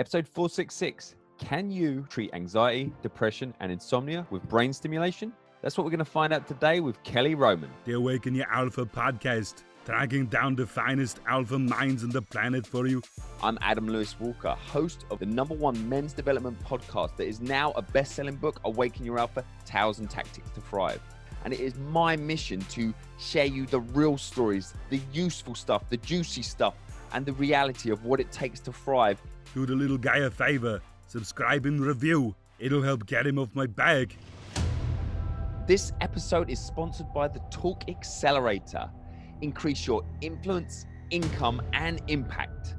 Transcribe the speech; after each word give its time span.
Episode 0.00 0.26
466 0.26 1.14
Can 1.36 1.70
you 1.70 2.06
treat 2.08 2.32
anxiety, 2.32 2.90
depression, 3.02 3.52
and 3.60 3.70
insomnia 3.70 4.26
with 4.30 4.42
brain 4.48 4.72
stimulation? 4.72 5.30
That's 5.60 5.76
what 5.76 5.84
we're 5.84 5.90
going 5.90 5.98
to 5.98 6.06
find 6.06 6.32
out 6.32 6.48
today 6.48 6.80
with 6.80 7.02
Kelly 7.02 7.34
Roman. 7.34 7.68
The 7.84 7.92
Awaken 7.92 8.34
Your 8.34 8.50
Alpha 8.50 8.86
podcast, 8.86 9.62
tracking 9.84 10.24
down 10.24 10.56
the 10.56 10.66
finest 10.66 11.20
alpha 11.28 11.58
minds 11.58 12.02
on 12.02 12.08
the 12.08 12.22
planet 12.22 12.66
for 12.66 12.86
you. 12.86 13.02
I'm 13.42 13.58
Adam 13.60 13.88
Lewis 13.88 14.18
Walker, 14.18 14.56
host 14.72 15.04
of 15.10 15.18
the 15.18 15.26
number 15.26 15.54
one 15.54 15.86
men's 15.86 16.14
development 16.14 16.58
podcast 16.64 17.18
that 17.18 17.26
is 17.26 17.42
now 17.42 17.72
a 17.72 17.82
best 17.82 18.12
selling 18.12 18.36
book, 18.36 18.58
Awaken 18.64 19.04
Your 19.04 19.18
Alpha 19.18 19.44
Tales 19.66 19.98
and 19.98 20.08
Tactics 20.08 20.48
to 20.52 20.62
Thrive. 20.62 21.02
And 21.44 21.52
it 21.52 21.60
is 21.60 21.74
my 21.76 22.16
mission 22.16 22.60
to 22.70 22.94
share 23.18 23.44
you 23.44 23.66
the 23.66 23.80
real 23.80 24.16
stories, 24.16 24.72
the 24.88 25.00
useful 25.12 25.54
stuff, 25.54 25.90
the 25.90 25.98
juicy 25.98 26.40
stuff, 26.40 26.72
and 27.12 27.26
the 27.26 27.34
reality 27.34 27.90
of 27.90 28.06
what 28.06 28.18
it 28.18 28.32
takes 28.32 28.60
to 28.60 28.72
thrive. 28.72 29.20
Do 29.52 29.66
the 29.66 29.74
little 29.74 29.98
guy 29.98 30.18
a 30.18 30.30
favor, 30.30 30.80
subscribe 31.06 31.66
and 31.66 31.80
review. 31.80 32.36
It'll 32.60 32.82
help 32.82 33.06
get 33.06 33.26
him 33.26 33.36
off 33.38 33.48
my 33.54 33.66
back. 33.66 34.16
This 35.66 35.92
episode 36.00 36.48
is 36.50 36.60
sponsored 36.60 37.12
by 37.12 37.26
the 37.28 37.40
Talk 37.50 37.82
Accelerator. 37.88 38.88
Increase 39.40 39.86
your 39.86 40.04
influence, 40.20 40.84
income, 41.10 41.62
and 41.72 42.02
impact. 42.06 42.76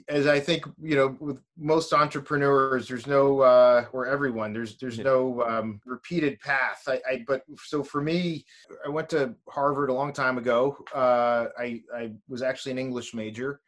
as 0.08 0.28
I 0.28 0.40
think 0.40 0.66
you 0.82 0.96
know, 0.96 1.16
with 1.20 1.42
most 1.58 1.94
entrepreneurs, 1.94 2.88
there's 2.88 3.08
no 3.08 3.42
uh, 3.42 3.86
or 3.92 4.08
everyone 4.08 4.54
there's 4.54 4.78
there's 4.78 5.00
no 5.00 5.42
um, 5.44 5.80
repeated 5.86 6.40
path. 6.40 6.84
I, 6.88 7.02
I, 7.10 7.24
but 7.28 7.44
so 7.64 7.84
for 7.84 8.02
me, 8.02 8.46
I 8.86 8.90
went 8.90 9.10
to 9.10 9.36
Harvard 9.50 9.90
a 9.90 9.94
long 9.94 10.14
time 10.14 10.38
ago. 10.38 10.78
Uh, 10.94 11.48
I 11.58 11.82
I 11.96 12.12
was 12.28 12.42
actually 12.42 12.74
an 12.74 12.80
English 12.80 13.14
major. 13.14 13.62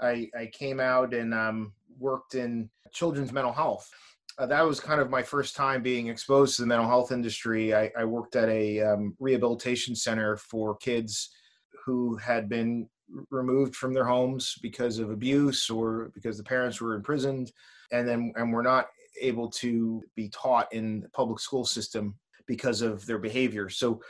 I 0.00 0.28
I 0.38 0.46
came 0.46 0.80
out 0.80 1.14
and 1.14 1.34
um, 1.34 1.72
worked 1.98 2.34
in 2.34 2.70
children's 2.92 3.32
mental 3.32 3.52
health. 3.52 3.88
Uh, 4.36 4.46
that 4.46 4.66
was 4.66 4.80
kind 4.80 5.00
of 5.00 5.10
my 5.10 5.22
first 5.22 5.54
time 5.54 5.82
being 5.82 6.08
exposed 6.08 6.56
to 6.56 6.62
the 6.62 6.66
mental 6.66 6.88
health 6.88 7.12
industry. 7.12 7.74
I, 7.74 7.90
I 7.96 8.04
worked 8.04 8.34
at 8.34 8.48
a 8.48 8.80
um, 8.80 9.14
rehabilitation 9.20 9.94
center 9.94 10.36
for 10.36 10.76
kids 10.76 11.30
who 11.84 12.16
had 12.16 12.48
been 12.48 12.88
removed 13.30 13.76
from 13.76 13.92
their 13.92 14.04
homes 14.04 14.56
because 14.62 14.98
of 14.98 15.10
abuse 15.10 15.70
or 15.70 16.10
because 16.14 16.36
the 16.36 16.44
parents 16.44 16.80
were 16.80 16.94
imprisoned 16.94 17.52
and 17.92 18.08
then 18.08 18.32
and 18.36 18.52
were 18.52 18.62
not 18.62 18.86
able 19.20 19.48
to 19.48 20.02
be 20.16 20.28
taught 20.28 20.72
in 20.72 21.00
the 21.00 21.08
public 21.10 21.38
school 21.38 21.64
system 21.64 22.14
because 22.46 22.82
of 22.82 23.04
their 23.06 23.18
behavior. 23.18 23.68
So 23.68 24.00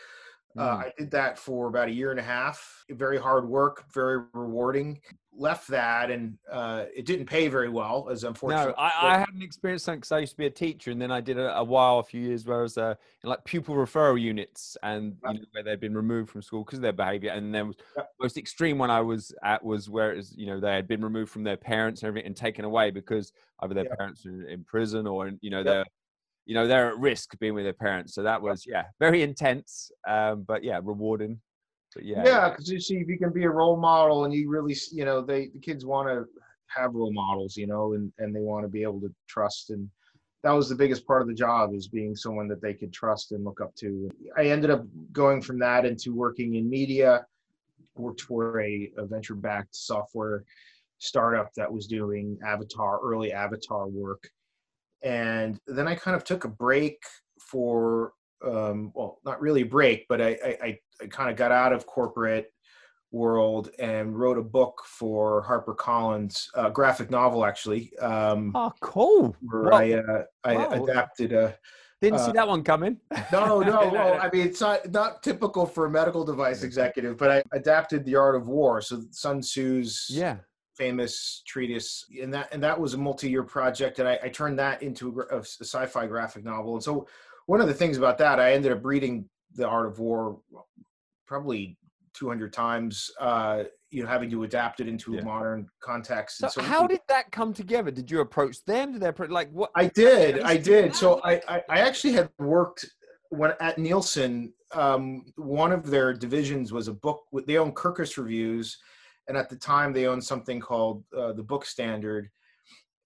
uh, 0.57 0.77
mm. 0.77 0.85
I 0.85 0.93
did 0.97 1.11
that 1.11 1.39
for 1.39 1.69
about 1.69 1.89
a 1.89 1.93
year 1.93 2.11
and 2.11 2.21
a 2.21 2.23
half. 2.23 2.85
Very 2.91 3.19
hard 3.19 3.49
work, 3.49 3.85
very 3.93 4.25
rewarding. 4.33 5.01
Left 5.37 5.67
that, 5.67 6.13
and 6.13 6.39
uh, 6.49 6.85
it 6.95 7.07
didn't 7.07 7.27
pay 7.27 7.49
very 7.49 7.69
well, 7.69 8.07
as 8.09 8.23
unfortunately. 8.23 8.75
No, 8.79 8.83
I, 8.85 9.15
I 9.15 9.19
hadn't 9.19 9.43
experienced 9.43 9.87
that 9.87 9.97
because 9.97 10.13
I 10.13 10.21
used 10.21 10.35
to 10.35 10.39
be 10.39 10.47
a 10.47 10.51
teacher, 10.51 10.93
and 10.93 11.03
then 11.03 11.11
I 11.11 11.21
did 11.21 11.39
a, 11.39 11.57
a 11.57 11.65
while, 11.65 11.99
a 11.99 12.05
few 12.05 12.21
years, 12.21 12.47
where 12.47 12.61
I 12.61 12.63
was 12.63 12.79
uh, 12.79 12.95
in 13.25 13.31
like 13.31 13.43
pupil 13.45 13.75
referral 13.75 14.21
units, 14.21 14.77
and 14.85 15.17
you 15.25 15.35
know, 15.35 15.41
where 15.51 15.65
they'd 15.65 15.81
been 15.81 15.97
removed 15.97 16.31
from 16.31 16.41
school 16.41 16.63
because 16.63 16.79
of 16.79 16.83
their 16.83 16.93
behaviour. 16.93 17.33
And 17.33 17.53
then 17.53 17.75
the 17.97 18.07
most 18.21 18.39
extreme 18.39 18.79
one 18.79 18.91
I 18.93 19.01
was 19.01 19.35
at 19.43 19.65
was 19.65 19.91
where 19.91 20.13
it 20.13 20.19
was, 20.19 20.37
you 20.37 20.47
know, 20.47 20.61
they 20.61 20.73
had 20.73 20.87
been 20.87 21.03
removed 21.03 21.33
from 21.33 21.43
their 21.43 21.57
parents 21.57 22.03
and 22.03 22.09
everything, 22.09 22.29
and 22.29 22.37
taken 22.37 22.65
away 22.65 22.93
because 22.93 23.33
either 23.61 23.75
their 23.75 23.97
parents 23.97 24.25
were 24.25 24.47
in 24.47 24.63
prison 24.63 25.05
or, 25.09 25.33
you 25.41 25.51
know, 25.51 25.65
they're 25.65 25.85
you 26.47 26.55
know 26.55 26.67
they're 26.67 26.91
at 26.91 26.99
risk 26.99 27.39
being 27.39 27.55
with 27.55 27.65
their 27.65 27.73
parents. 27.73 28.15
So 28.15 28.23
that 28.23 28.41
was 28.41 28.65
yeah 28.67 28.85
very 29.01 29.23
intense 29.23 29.91
um, 30.09 30.43
but 30.43 30.65
yeah 30.65 30.81
rewarding. 30.83 31.41
But 31.95 32.05
yeah 32.05 32.23
yeah. 32.25 32.51
Because 32.51 32.71
you 32.71 32.81
see 32.81 32.97
if 32.97 33.09
you 33.09 33.19
can 33.19 33.33
be 33.33 33.45
a 33.45 33.51
role 33.51 33.77
model 33.77 34.25
and 34.25 34.35
you 34.35 34.49
really 34.49 34.77
you 34.93 35.05
know 35.05 35.21
they 35.21 35.49
the 35.49 35.61
kids 35.61 35.85
want 35.85 36.09
to 36.09 36.25
have 36.69 36.95
role 36.95 37.13
models 37.13 37.57
you 37.57 37.67
know 37.67 37.93
and 37.93 38.13
and 38.19 38.35
they 38.35 38.41
want 38.41 38.65
to 38.65 38.69
be 38.69 38.83
able 38.83 39.01
to 39.01 39.13
trust 39.29 39.71
and 39.71 39.89
that 40.43 40.53
was 40.53 40.69
the 40.69 40.75
biggest 40.75 41.07
part 41.07 41.23
of 41.23 41.29
the 41.29 41.35
job 41.35 41.73
is 41.75 41.89
being 41.89 42.15
someone 42.15 42.49
that 42.49 42.61
they 42.61 42.75
could 42.75 42.93
trust 42.93 43.33
and 43.33 43.45
look 43.45 43.63
up 43.63 43.75
to. 43.77 44.11
I 44.37 44.45
ended 44.45 44.71
up 44.71 44.85
going 45.11 45.41
from 45.41 45.59
that 45.61 45.87
into 45.87 46.15
working 46.15 46.57
in 46.57 46.69
media 46.69 47.25
worked 47.97 48.21
for 48.21 48.61
a, 48.61 48.91
a 48.99 49.07
venture 49.07 49.35
backed 49.35 49.75
software 49.75 50.45
startup 50.99 51.53
that 51.55 51.73
was 51.73 51.87
doing 51.87 52.39
avatar 52.47 53.01
early 53.03 53.33
avatar 53.33 53.87
work 53.87 54.29
and 55.05 55.61
then 55.67 55.87
I 55.87 55.95
kind 55.95 56.17
of 56.17 56.25
took 56.25 56.45
a 56.45 56.49
break 56.49 57.03
for 57.39 58.15
um, 58.45 58.93
well, 58.95 59.21
not 59.25 59.41
really 59.41 59.63
a 59.63 59.67
break, 59.67 60.07
but 60.09 60.21
I, 60.21 60.57
I, 60.63 60.79
I 61.01 61.07
kind 61.07 61.31
of 61.31 61.37
got 61.37 61.53
out 61.53 61.73
of 61.73 61.87
corporate 61.87 62.53
world 63.11 63.71
and 63.79 64.19
wrote 64.19 64.39
a 64.39 64.43
book 64.43 64.83
for 64.85 65.43
Harper 65.43 65.75
Collins, 65.75 66.51
a 66.55 66.71
graphic 66.71 67.11
novel 67.11 67.45
actually. 67.45 67.97
Um, 67.99 68.53
oh, 68.55 68.73
cool! 68.81 69.37
Where 69.41 69.63
well, 69.63 69.75
I 69.75 69.93
uh, 69.93 70.25
I 70.43 70.57
wow. 70.57 70.83
adapted 70.83 71.33
a. 71.33 71.57
Didn't 72.03 72.21
uh, 72.21 72.27
see 72.27 72.33
that 72.33 72.49
one 72.49 72.63
coming. 72.63 72.99
no, 73.33 73.61
no. 73.61 73.89
Well, 73.89 74.19
I 74.21 74.29
mean, 74.31 74.47
it's 74.47 74.61
not 74.61 74.91
not 74.91 75.23
typical 75.23 75.65
for 75.65 75.87
a 75.87 75.91
medical 75.91 76.25
device 76.25 76.63
executive, 76.63 77.17
but 77.17 77.31
I 77.31 77.43
adapted 77.53 78.05
the 78.05 78.17
Art 78.17 78.37
of 78.37 78.49
War. 78.49 78.83
So 78.83 79.03
Sun 79.11 79.41
Tzu's 79.41 80.07
yeah 80.11 80.39
famous 80.77 81.43
treatise 81.47 82.05
and 82.21 82.33
that 82.33 82.49
and 82.53 82.63
that 82.63 82.79
was 82.79 82.95
a 82.95 82.99
multi-year 82.99 83.43
project 83.43 83.99
and 83.99 84.09
i, 84.09 84.19
I 84.23 84.29
turned 84.29 84.59
that 84.59 84.83
into 84.83 85.21
a, 85.31 85.37
a, 85.37 85.41
sci-fi 85.41 86.07
graphic 86.07 86.45
novel 86.45 86.75
and 86.75 86.83
so 86.83 87.07
one 87.47 87.61
of 87.61 87.69
the 87.69 87.75
things 87.75 87.97
about 87.97 88.19
that 88.19 88.41
i 88.41 88.53
ended 88.53 88.73
up 88.73 88.85
reading 88.85 89.29
the 89.55 89.67
art 89.67 89.87
of 89.87 89.99
war 89.99 90.39
probably 91.27 91.79
200 92.15 92.53
times 92.53 93.11
uh 93.21 93.65
you 93.91 94.03
know 94.03 94.09
having 94.09 94.31
to 94.31 94.43
adapt 94.43 94.81
it 94.81 94.89
into 94.89 95.13
yeah. 95.13 95.21
a 95.21 95.25
modern 95.25 95.69
context 95.81 96.39
so, 96.39 96.49
so 96.49 96.63
how 96.63 96.87
did 96.87 97.01
that 97.09 97.31
come 97.31 97.53
together 97.53 97.91
did 97.91 98.11
you 98.11 98.21
approach 98.21 98.65
them 98.65 98.93
did 98.93 99.01
they 99.01 99.27
like 99.27 99.51
what 99.51 99.71
i 99.77 99.87
did 99.87 100.41
i 100.41 100.57
did 100.57 100.95
so 100.95 101.21
I, 101.25 101.41
I 101.49 101.63
i 101.69 101.79
actually 101.81 102.15
had 102.15 102.31
worked 102.39 102.85
when 103.31 103.53
at 103.61 103.79
nielsen 103.79 104.53
um, 104.75 105.25
one 105.37 105.73
of 105.73 105.87
their 105.87 106.13
divisions 106.13 106.73
was 106.73 106.89
a 106.89 106.93
book. 106.93 107.23
With, 107.33 107.47
they 107.47 107.57
own 107.57 107.73
Kirkus 107.73 108.17
Reviews, 108.17 108.79
and 109.29 109.37
at 109.37 109.49
the 109.49 109.57
time 109.57 109.93
they 109.93 110.07
owned 110.07 110.25
something 110.25 110.61
called 110.61 111.05
uh, 111.17 111.33
the 111.33 111.43
Book 111.43 111.65
Standard. 111.65 112.31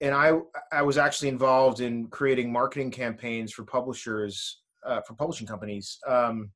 And 0.01 0.13
I 0.13 0.39
I 0.71 0.81
was 0.81 0.97
actually 0.97 1.29
involved 1.29 1.81
in 1.81 2.07
creating 2.07 2.51
marketing 2.51 2.91
campaigns 2.91 3.51
for 3.51 3.63
publishers 3.63 4.61
uh, 4.85 5.01
for 5.01 5.13
publishing 5.13 5.47
companies 5.47 5.99
um, 6.07 6.51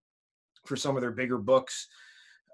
for 0.66 0.76
some 0.76 0.96
of 0.96 1.02
their 1.02 1.12
bigger 1.12 1.38
books, 1.38 1.88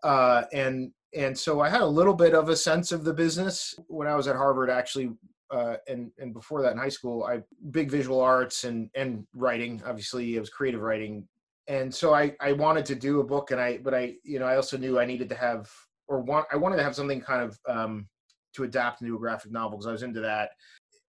uh, 0.03 0.43
and 0.51 0.91
and 1.15 1.37
so 1.37 1.59
I 1.59 1.69
had 1.69 1.81
a 1.81 1.85
little 1.85 2.13
bit 2.13 2.33
of 2.33 2.49
a 2.49 2.55
sense 2.55 2.91
of 2.91 3.03
the 3.03 3.13
business 3.13 3.75
when 3.87 4.07
I 4.07 4.15
was 4.15 4.27
at 4.27 4.35
Harvard. 4.35 4.69
Actually, 4.69 5.11
uh, 5.51 5.75
and 5.87 6.11
and 6.17 6.33
before 6.33 6.61
that 6.61 6.71
in 6.71 6.77
high 6.77 6.89
school, 6.89 7.23
I 7.23 7.41
big 7.71 7.91
visual 7.91 8.21
arts 8.21 8.63
and 8.63 8.89
and 8.95 9.25
writing. 9.33 9.81
Obviously, 9.85 10.35
it 10.35 10.39
was 10.39 10.49
creative 10.49 10.81
writing, 10.81 11.27
and 11.67 11.93
so 11.93 12.13
I 12.13 12.35
I 12.39 12.53
wanted 12.53 12.85
to 12.87 12.95
do 12.95 13.19
a 13.19 13.23
book, 13.23 13.51
and 13.51 13.61
I 13.61 13.77
but 13.77 13.93
I 13.93 14.15
you 14.23 14.39
know 14.39 14.45
I 14.45 14.55
also 14.55 14.77
knew 14.77 14.99
I 14.99 15.05
needed 15.05 15.29
to 15.29 15.35
have 15.35 15.69
or 16.09 16.19
want 16.19 16.45
I 16.51 16.57
wanted 16.57 16.77
to 16.77 16.83
have 16.83 16.95
something 16.95 17.21
kind 17.21 17.41
of 17.41 17.59
um, 17.67 18.07
to 18.55 18.63
adapt 18.63 19.01
into 19.01 19.15
a 19.15 19.19
graphic 19.19 19.51
novel 19.51 19.77
because 19.77 19.87
I 19.87 19.91
was 19.91 20.03
into 20.03 20.19
that. 20.21 20.51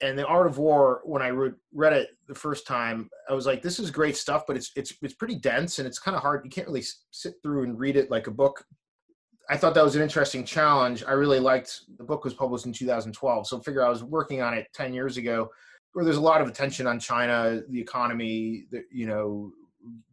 And 0.03 0.19
the 0.19 0.27
Art 0.27 0.47
of 0.47 0.57
War, 0.57 1.03
when 1.05 1.21
I 1.21 1.29
read, 1.29 1.55
read 1.75 1.93
it 1.93 2.09
the 2.27 2.35
first 2.35 2.67
time, 2.67 3.11
I 3.29 3.35
was 3.35 3.45
like, 3.45 3.61
"This 3.61 3.79
is 3.79 3.91
great 3.91 4.17
stuff," 4.17 4.45
but 4.47 4.57
it's 4.57 4.71
it's 4.77 4.95
it's 5.03 5.15
pretty 5.15 5.35
dense 5.35 5.79
and 5.79 5.89
it's 5.89 5.99
kind 5.99 6.17
of 6.17 6.23
hard. 6.23 6.43
You 6.45 6.51
can't 6.51 6.69
really 6.69 6.85
sit 7.11 7.35
through 7.43 7.65
and 7.65 7.79
read 7.79 7.97
it 7.97 8.11
like 8.11 8.27
a 8.27 8.31
book 8.31 8.65
I 9.51 9.57
thought 9.57 9.75
that 9.75 9.83
was 9.83 9.97
an 9.97 10.03
interesting 10.03 10.45
challenge. 10.45 11.03
I 11.07 11.11
really 11.11 11.41
liked 11.41 11.81
the 11.99 12.05
book 12.05 12.23
was 12.23 12.33
published 12.33 12.67
in 12.67 12.73
2012, 12.73 13.49
so 13.49 13.59
figure 13.59 13.85
I 13.85 13.89
was 13.89 14.05
working 14.05 14.41
on 14.43 14.55
it 14.55 14.69
10 14.75 14.95
years 14.95 15.17
ago, 15.17 15.51
where 15.93 16.05
there's 16.05 16.19
a 16.19 16.21
lot 16.21 16.41
of 16.41 16.47
attention 16.47 16.87
on 16.87 17.01
China, 17.01 17.61
the 17.69 17.81
economy, 17.81 18.67
the, 18.71 18.85
you 18.93 19.07
know, 19.07 19.51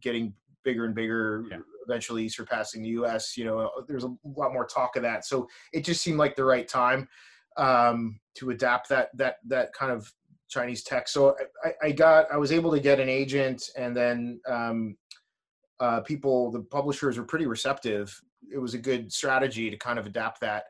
getting 0.02 0.34
bigger 0.64 0.86
and 0.86 0.94
bigger, 0.94 1.44
yeah. 1.48 1.58
Eventually 1.88 2.28
surpassing 2.28 2.82
the 2.82 2.90
U.S. 2.90 3.36
You 3.36 3.44
know, 3.44 3.70
there's 3.86 4.04
a 4.04 4.14
lot 4.24 4.52
more 4.52 4.66
talk 4.66 4.96
of 4.96 5.02
that, 5.02 5.24
so 5.24 5.48
it 5.72 5.84
just 5.84 6.02
seemed 6.02 6.18
like 6.18 6.36
the 6.36 6.44
right 6.44 6.68
time 6.68 7.08
um, 7.56 8.20
to 8.36 8.50
adapt 8.50 8.88
that 8.90 9.16
that 9.16 9.36
that 9.46 9.72
kind 9.72 9.92
of 9.92 10.12
Chinese 10.48 10.82
tech. 10.82 11.08
So 11.08 11.36
I, 11.64 11.88
I 11.88 11.92
got 11.92 12.26
I 12.32 12.36
was 12.36 12.52
able 12.52 12.70
to 12.72 12.80
get 12.80 13.00
an 13.00 13.08
agent, 13.08 13.70
and 13.76 13.96
then 13.96 14.40
um, 14.46 14.96
uh, 15.80 16.00
people, 16.00 16.50
the 16.50 16.60
publishers 16.60 17.18
were 17.18 17.24
pretty 17.24 17.46
receptive 17.46 18.20
it 18.52 18.58
was 18.58 18.74
a 18.74 18.78
good 18.78 19.12
strategy 19.12 19.70
to 19.70 19.76
kind 19.76 19.98
of 19.98 20.06
adapt 20.06 20.40
that. 20.40 20.64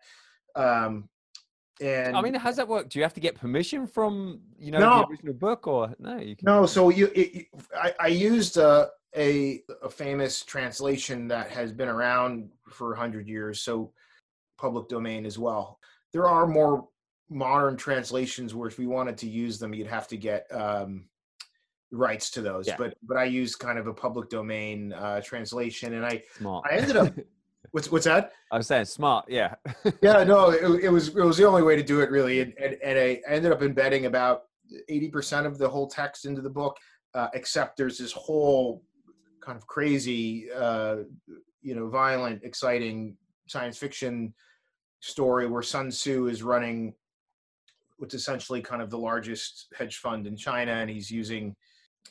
Um, 0.55 1.09
and 1.81 2.17
I 2.17 2.23
mean, 2.23 2.35
how's 2.35 2.57
that 2.57 2.67
work? 2.67 2.89
Do 2.89 2.99
you 2.99 3.05
have 3.05 3.15
to 3.15 3.21
get 3.21 3.37
permission 3.37 3.87
from 3.87 4.41
you 4.59 4.73
know 4.73 4.81
no, 4.81 4.99
the 4.99 5.07
original 5.11 5.35
book, 5.35 5.69
or 5.69 5.95
no? 6.01 6.19
You 6.19 6.35
can 6.35 6.47
no. 6.47 6.67
So 6.67 6.89
you, 6.89 7.09
it, 7.15 7.47
I, 7.77 7.95
I 8.01 8.07
used 8.09 8.57
a, 8.57 8.89
a, 9.19 9.63
a 9.83 9.91
famous 9.91 10.43
translation 10.43 11.29
that 11.29 11.51
has 11.51 11.73
been 11.73 11.89
around 11.89 12.51
for 12.71 12.93
a 12.93 12.99
hundred 12.99 13.29
years, 13.29 13.61
so 13.61 13.93
public 14.59 14.89
domain 14.89 15.27
as 15.27 15.39
well. 15.39 15.79
There 16.13 16.27
are 16.27 16.47
more 16.47 16.89
modern 17.29 17.77
translations 17.77 18.55
where 18.55 18.69
if 18.69 18.79
we 18.79 18.87
wanted 18.87 19.19
to 19.19 19.29
use 19.29 19.59
them, 19.59 19.75
you'd 19.75 19.87
have 19.87 20.09
to 20.09 20.17
get 20.17 20.47
um, 20.53 21.05
rights 21.91 22.31
to 22.31 22.43
those. 22.43 22.67
Yeah. 22.67 22.77
But 22.79 22.95
but 23.03 23.17
I 23.17 23.25
use 23.25 23.55
kind 23.57 23.79
of 23.79 23.87
a 23.87 23.95
public 23.95 24.31
domain 24.31 24.93
uh, 24.93 25.21
translation, 25.21 25.95
and 25.95 26.07
I 26.07 26.23
Smart. 26.37 26.65
I 26.71 26.77
ended 26.77 26.97
up 26.97 27.15
What's 27.73 27.91
what's 27.91 28.07
that? 28.07 28.33
I 28.51 28.57
was 28.57 28.67
saying 28.67 28.87
smart, 28.87 29.27
yeah. 29.29 29.55
yeah, 30.03 30.25
no, 30.25 30.51
it, 30.51 30.85
it, 30.85 30.89
was 30.89 31.09
it 31.09 31.23
was 31.23 31.37
the 31.37 31.47
only 31.47 31.63
way 31.63 31.77
to 31.77 31.83
do 31.83 32.01
it 32.01 32.11
really, 32.11 32.41
and 32.41 32.55
and, 32.59 32.79
and 32.83 32.99
I 32.99 33.21
ended 33.27 33.53
up 33.53 33.63
embedding 33.63 34.07
about 34.07 34.45
eighty 34.89 35.09
percent 35.09 35.47
of 35.47 35.59
the 35.59 35.69
whole 35.69 35.87
text 35.87 36.25
into 36.25 36.41
the 36.41 36.51
book, 36.51 36.79
uh, 37.15 37.29
except 37.35 37.77
there's 37.77 37.99
this 37.99 38.13
whole 38.13 38.83
kind 39.49 39.57
of 39.57 39.67
crazy, 39.67 40.49
uh, 40.55 40.97
you 41.63 41.75
know, 41.75 41.89
violent, 41.89 42.45
exciting 42.45 43.17
science 43.47 43.79
fiction 43.79 44.35
story 45.01 45.47
where 45.47 45.63
Sun 45.63 45.89
Tzu 45.89 46.27
is 46.27 46.43
running 46.43 46.93
what's 47.97 48.13
essentially 48.13 48.61
kind 48.61 48.83
of 48.83 48.91
the 48.91 48.99
largest 48.99 49.69
hedge 49.75 49.97
fund 49.97 50.27
in 50.27 50.37
China, 50.37 50.73
and 50.73 50.91
he's 50.91 51.11
using 51.11 51.57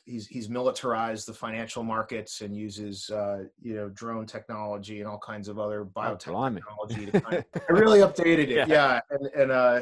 he's 0.04 0.26
he's 0.26 0.50
militarized 0.50 1.28
the 1.28 1.34
financial 1.34 1.84
markets 1.84 2.42
and 2.42 2.58
uses 2.58 3.12
uh, 3.12 3.44
you 3.62 3.76
know 3.76 3.90
drone 3.90 4.26
technology 4.26 5.00
and 5.00 5.08
all 5.08 5.20
kinds 5.20 5.48
of 5.48 5.60
other 5.60 5.82
oh, 5.82 6.00
biotechnology. 6.00 7.12
Oh, 7.14 7.20
kind 7.20 7.38
of, 7.38 7.62
I 7.70 7.72
really 7.72 8.00
updated 8.00 8.50
it, 8.50 8.50
yeah, 8.50 8.66
yeah. 8.68 9.00
and 9.12 9.28
and 9.28 9.52
uh, 9.52 9.82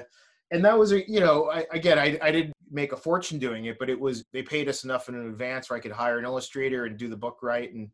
and 0.51 0.63
that 0.63 0.77
was 0.77 0.92
a 0.92 1.09
you 1.09 1.19
know 1.19 1.50
I, 1.50 1.65
again 1.71 2.00
I 2.00 2.18
I 2.21 2.31
didn't 2.31 2.53
make 2.71 2.92
a 2.92 2.97
fortune 2.97 3.39
doing 3.39 3.65
it, 3.65 3.77
but 3.80 3.89
it 3.89 4.00
was 4.00 4.25
they 4.33 4.42
paid 4.42 4.68
us 4.69 4.83
enough 4.83 5.09
in 5.09 5.15
advance 5.15 5.69
where 5.69 5.77
I 5.77 5.81
could 5.81 5.92
hire 5.92 6.18
an 6.18 6.25
illustrator 6.25 6.86
and 6.86 6.97
do 6.97 7.07
the 7.07 7.18
book 7.18 7.39
right 7.42 7.74
and 7.74 7.89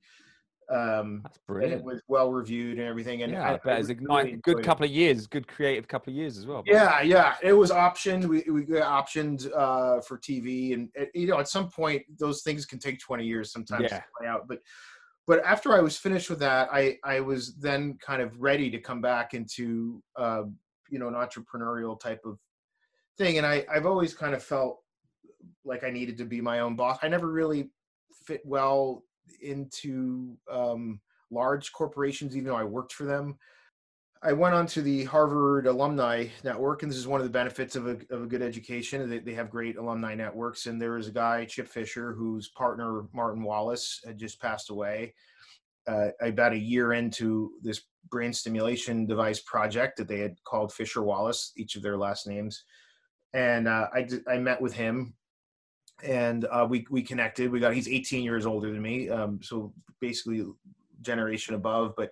um, 0.71 1.19
That's 1.23 1.37
brilliant. 1.39 1.73
And 1.73 1.81
it 1.81 1.85
was 1.85 2.01
well 2.07 2.31
reviewed 2.31 2.77
and 2.79 2.87
everything. 2.87 3.23
And 3.23 3.33
yeah, 3.33 3.49
I, 3.49 3.53
I 3.55 3.57
bet 3.57 3.79
it's 3.79 3.89
a 3.89 3.93
good 3.93 4.63
couple 4.63 4.85
of 4.85 4.91
years, 4.91 5.27
good 5.27 5.47
creative 5.47 5.87
couple 5.87 6.11
of 6.11 6.17
years 6.17 6.37
as 6.37 6.45
well. 6.45 6.63
Yeah, 6.65 7.01
yeah, 7.01 7.35
it 7.43 7.53
was 7.53 7.71
optioned. 7.71 8.25
We 8.25 8.43
we 8.49 8.63
got 8.63 9.05
optioned 9.05 9.51
uh, 9.53 9.99
for 10.01 10.17
TV, 10.17 10.73
and 10.73 10.89
it, 10.95 11.11
you 11.13 11.27
know, 11.27 11.39
at 11.39 11.49
some 11.49 11.69
point, 11.69 12.03
those 12.17 12.41
things 12.41 12.65
can 12.65 12.79
take 12.79 12.99
twenty 12.99 13.25
years 13.25 13.51
sometimes 13.51 13.83
yeah. 13.83 13.97
to 13.97 14.03
play 14.17 14.27
out. 14.27 14.47
But 14.47 14.59
but 15.27 15.43
after 15.43 15.73
I 15.73 15.81
was 15.81 15.97
finished 15.97 16.29
with 16.29 16.39
that, 16.39 16.69
I 16.71 16.97
I 17.03 17.19
was 17.19 17.55
then 17.55 17.97
kind 17.99 18.21
of 18.21 18.39
ready 18.39 18.71
to 18.71 18.79
come 18.79 19.01
back 19.01 19.33
into 19.33 20.01
uh, 20.15 20.43
you 20.91 20.99
know 20.99 21.07
an 21.07 21.15
entrepreneurial 21.15 21.99
type 21.99 22.21
of 22.25 22.37
thing, 23.17 23.37
and 23.39 23.47
I 23.47 23.65
I've 23.73 23.87
always 23.87 24.13
kind 24.13 24.35
of 24.35 24.43
felt 24.43 24.79
like 25.65 25.83
I 25.83 25.89
needed 25.89 26.17
to 26.19 26.25
be 26.25 26.41
my 26.41 26.59
own 26.59 26.75
boss. 26.75 26.99
I 27.01 27.07
never 27.07 27.31
really 27.31 27.71
fit 28.25 28.41
well 28.45 29.03
into 29.41 30.37
um, 30.51 30.99
large 31.31 31.71
corporations, 31.71 32.35
even 32.35 32.49
though 32.49 32.55
I 32.55 32.63
worked 32.63 32.93
for 32.93 33.05
them. 33.05 33.37
I 34.23 34.33
went 34.33 34.53
on 34.53 34.67
to 34.67 34.83
the 34.83 35.05
Harvard 35.05 35.65
Alumni 35.65 36.27
Network, 36.43 36.83
and 36.83 36.91
this 36.91 36.99
is 36.99 37.07
one 37.07 37.19
of 37.19 37.25
the 37.25 37.31
benefits 37.31 37.75
of 37.75 37.87
a, 37.87 37.97
of 38.11 38.23
a 38.23 38.27
good 38.27 38.43
education. 38.43 39.09
They, 39.09 39.17
they 39.17 39.33
have 39.33 39.49
great 39.49 39.77
alumni 39.77 40.13
networks, 40.13 40.67
and 40.67 40.79
there 40.79 40.91
was 40.91 41.07
a 41.07 41.11
guy, 41.11 41.45
Chip 41.45 41.67
Fisher, 41.67 42.13
whose 42.13 42.49
partner 42.49 43.05
Martin 43.13 43.41
Wallace 43.41 43.99
had 44.05 44.19
just 44.19 44.39
passed 44.39 44.69
away. 44.69 45.15
Uh, 45.87 46.09
about 46.21 46.53
a 46.53 46.59
year 46.59 46.93
into 46.93 47.53
this 47.63 47.81
brain 48.09 48.33
stimulation 48.33 49.05
device 49.05 49.39
project 49.41 49.97
that 49.97 50.07
they 50.07 50.19
had 50.19 50.35
called 50.43 50.73
Fisher 50.73 51.01
Wallace, 51.01 51.53
each 51.55 51.75
of 51.75 51.81
their 51.81 51.97
last 51.97 52.27
names, 52.27 52.63
and 53.33 53.67
uh, 53.67 53.87
I 53.93 54.07
I 54.27 54.37
met 54.37 54.61
with 54.61 54.73
him 54.73 55.13
and 56.03 56.45
uh, 56.45 56.65
we 56.69 56.85
we 56.89 57.01
connected. 57.01 57.51
We 57.51 57.59
got 57.59 57.73
he's 57.73 57.87
18 57.87 58.23
years 58.23 58.45
older 58.45 58.71
than 58.71 58.81
me, 58.81 59.09
um, 59.09 59.39
so 59.41 59.73
basically 59.99 60.45
generation 61.01 61.55
above. 61.55 61.93
But 61.95 62.11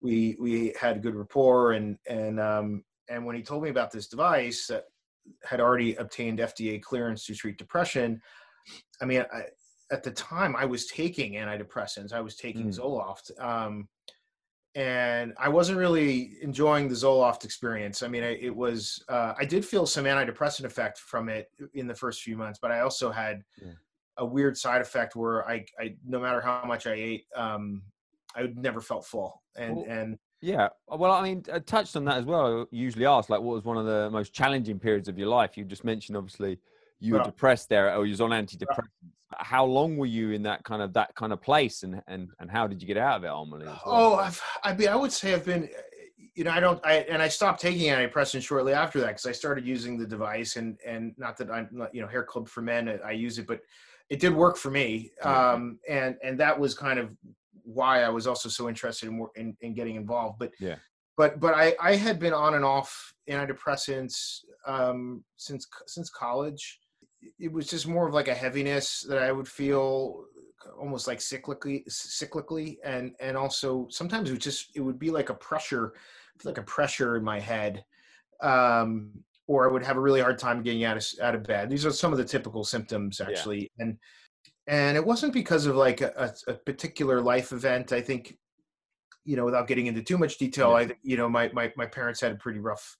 we 0.00 0.36
we 0.40 0.74
had 0.80 1.02
good 1.02 1.14
rapport, 1.14 1.72
and 1.72 1.98
and 2.08 2.40
um, 2.40 2.84
and 3.08 3.24
when 3.24 3.36
he 3.36 3.42
told 3.42 3.62
me 3.62 3.70
about 3.70 3.90
this 3.90 4.08
device 4.08 4.66
that 4.68 4.84
had 5.44 5.60
already 5.60 5.94
obtained 5.96 6.38
FDA 6.38 6.80
clearance 6.80 7.26
to 7.26 7.34
treat 7.34 7.58
depression, 7.58 8.20
I 9.00 9.04
mean, 9.04 9.24
I, 9.32 9.42
at 9.92 10.02
the 10.02 10.10
time 10.12 10.56
I 10.56 10.64
was 10.64 10.86
taking 10.86 11.34
antidepressants. 11.34 12.12
I 12.12 12.20
was 12.20 12.36
taking 12.36 12.68
mm. 12.68 12.78
Zoloft. 12.78 13.30
Um, 13.42 13.88
and 14.74 15.34
I 15.38 15.48
wasn't 15.48 15.78
really 15.78 16.36
enjoying 16.42 16.88
the 16.88 16.94
Zoloft 16.94 17.44
experience. 17.44 18.02
I 18.02 18.08
mean, 18.08 18.22
I, 18.22 18.36
it 18.36 18.54
was 18.54 19.02
uh, 19.08 19.34
I 19.36 19.44
did 19.44 19.64
feel 19.64 19.86
some 19.86 20.04
antidepressant 20.04 20.64
effect 20.64 20.98
from 20.98 21.28
it 21.28 21.50
in 21.74 21.86
the 21.86 21.94
first 21.94 22.22
few 22.22 22.36
months, 22.36 22.58
but 22.60 22.70
I 22.70 22.80
also 22.80 23.10
had 23.10 23.42
yeah. 23.60 23.72
a 24.18 24.24
weird 24.24 24.56
side 24.56 24.80
effect 24.80 25.16
where 25.16 25.48
I, 25.48 25.64
I 25.80 25.96
no 26.06 26.20
matter 26.20 26.40
how 26.40 26.62
much 26.66 26.86
I 26.86 26.92
ate, 26.92 27.24
um, 27.34 27.82
I 28.36 28.48
never 28.54 28.80
felt 28.80 29.04
full. 29.04 29.42
And 29.56 29.76
well, 29.76 29.86
and 29.88 30.18
yeah, 30.40 30.68
well, 30.86 31.12
I 31.12 31.22
mean, 31.22 31.44
I 31.52 31.58
touched 31.58 31.96
on 31.96 32.04
that 32.04 32.18
as 32.18 32.24
well. 32.24 32.62
I 32.62 32.64
usually 32.70 33.06
ask 33.06 33.28
like, 33.28 33.40
what 33.40 33.56
was 33.56 33.64
one 33.64 33.76
of 33.76 33.86
the 33.86 34.08
most 34.10 34.32
challenging 34.32 34.78
periods 34.78 35.08
of 35.08 35.18
your 35.18 35.28
life? 35.28 35.56
You 35.56 35.64
just 35.64 35.84
mentioned 35.84 36.16
obviously 36.16 36.58
you 37.00 37.14
were 37.14 37.22
depressed 37.22 37.68
there 37.68 37.94
or 37.96 38.04
you 38.06 38.10
was 38.10 38.20
on 38.20 38.30
antidepressants. 38.30 38.88
How 39.36 39.64
long 39.64 39.96
were 39.96 40.06
you 40.06 40.32
in 40.32 40.42
that 40.42 40.64
kind 40.64 40.82
of 40.82 40.92
that 40.94 41.14
kind 41.14 41.32
of 41.32 41.40
place 41.40 41.82
and 41.82 42.02
and 42.06 42.28
and 42.40 42.50
how 42.50 42.66
did 42.66 42.82
you 42.82 42.86
get 42.86 42.96
out 42.96 43.16
of 43.16 43.24
it 43.24 43.28
ultimately 43.28 43.66
well? 43.66 43.82
oh 43.86 44.14
I've, 44.16 44.42
i 44.64 44.74
mean 44.74 44.88
i 44.88 44.96
would 44.96 45.12
say 45.12 45.32
i've 45.32 45.44
been 45.44 45.68
you 46.34 46.42
know 46.42 46.50
i 46.50 46.58
don't 46.58 46.84
i 46.84 46.94
and 47.08 47.22
i 47.22 47.28
stopped 47.28 47.60
taking 47.60 47.92
antidepressants 47.92 48.42
shortly 48.42 48.72
after 48.72 48.98
that 49.00 49.06
because 49.08 49.26
i 49.26 49.32
started 49.32 49.64
using 49.64 49.96
the 49.96 50.06
device 50.06 50.56
and 50.56 50.78
and 50.84 51.14
not 51.16 51.36
that 51.36 51.48
i'm 51.48 51.68
not 51.70 51.94
you 51.94 52.02
know 52.02 52.08
hair 52.08 52.24
club 52.24 52.48
for 52.48 52.60
men 52.60 52.98
i 53.04 53.12
use 53.12 53.38
it 53.38 53.46
but 53.46 53.60
it 54.08 54.18
did 54.18 54.34
work 54.34 54.56
for 54.56 54.72
me 54.72 55.12
um 55.22 55.78
and 55.88 56.16
and 56.24 56.38
that 56.38 56.58
was 56.58 56.74
kind 56.74 56.98
of 56.98 57.16
why 57.62 58.02
i 58.02 58.08
was 58.08 58.26
also 58.26 58.48
so 58.48 58.68
interested 58.68 59.08
in 59.08 59.24
in, 59.36 59.56
in 59.60 59.74
getting 59.74 59.94
involved 59.94 60.40
but 60.40 60.50
yeah. 60.58 60.74
but 61.16 61.38
but 61.38 61.54
I, 61.54 61.76
I 61.80 61.94
had 61.94 62.18
been 62.18 62.32
on 62.32 62.54
and 62.54 62.64
off 62.64 63.14
antidepressants 63.28 64.40
um, 64.66 65.24
since 65.36 65.66
since 65.86 66.10
college, 66.10 66.79
it 67.38 67.52
was 67.52 67.68
just 67.68 67.86
more 67.86 68.06
of 68.06 68.14
like 68.14 68.28
a 68.28 68.34
heaviness 68.34 69.04
that 69.08 69.22
I 69.22 69.32
would 69.32 69.48
feel 69.48 70.24
almost 70.78 71.06
like 71.06 71.18
cyclically 71.18 71.82
cyclically 71.88 72.76
and 72.84 73.14
and 73.20 73.36
also 73.36 73.86
sometimes 73.90 74.28
it 74.28 74.32
would 74.32 74.42
just 74.42 74.70
it 74.74 74.80
would 74.80 74.98
be 74.98 75.10
like 75.10 75.30
a 75.30 75.34
pressure 75.34 75.94
like 76.44 76.58
a 76.58 76.62
pressure 76.62 77.16
in 77.16 77.24
my 77.24 77.40
head 77.40 77.84
um 78.42 79.10
or 79.50 79.68
I 79.68 79.72
would 79.72 79.82
have 79.82 79.96
a 79.96 80.00
really 80.00 80.20
hard 80.20 80.38
time 80.38 80.62
getting 80.62 80.84
out 80.84 80.96
of 80.96 81.04
out 81.20 81.34
of 81.34 81.42
bed. 81.42 81.68
These 81.68 81.84
are 81.84 81.90
some 81.90 82.12
of 82.12 82.18
the 82.18 82.24
typical 82.24 82.62
symptoms 82.62 83.20
actually. 83.20 83.62
Yeah. 83.76 83.84
And 83.84 83.98
and 84.68 84.96
it 84.96 85.04
wasn't 85.04 85.32
because 85.32 85.66
of 85.66 85.74
like 85.74 86.02
a, 86.02 86.32
a, 86.46 86.54
particular 86.54 87.20
life 87.20 87.50
event. 87.50 87.90
I 87.90 88.00
think, 88.00 88.38
you 89.24 89.34
know, 89.34 89.44
without 89.44 89.66
getting 89.66 89.86
into 89.86 90.04
too 90.04 90.16
much 90.16 90.38
detail, 90.38 90.70
yeah. 90.70 90.86
I 90.86 90.90
you 91.02 91.16
know 91.16 91.28
my 91.28 91.50
my 91.52 91.72
my 91.76 91.86
parents 91.86 92.20
had 92.20 92.30
a 92.30 92.36
pretty 92.36 92.60
rough 92.60 92.96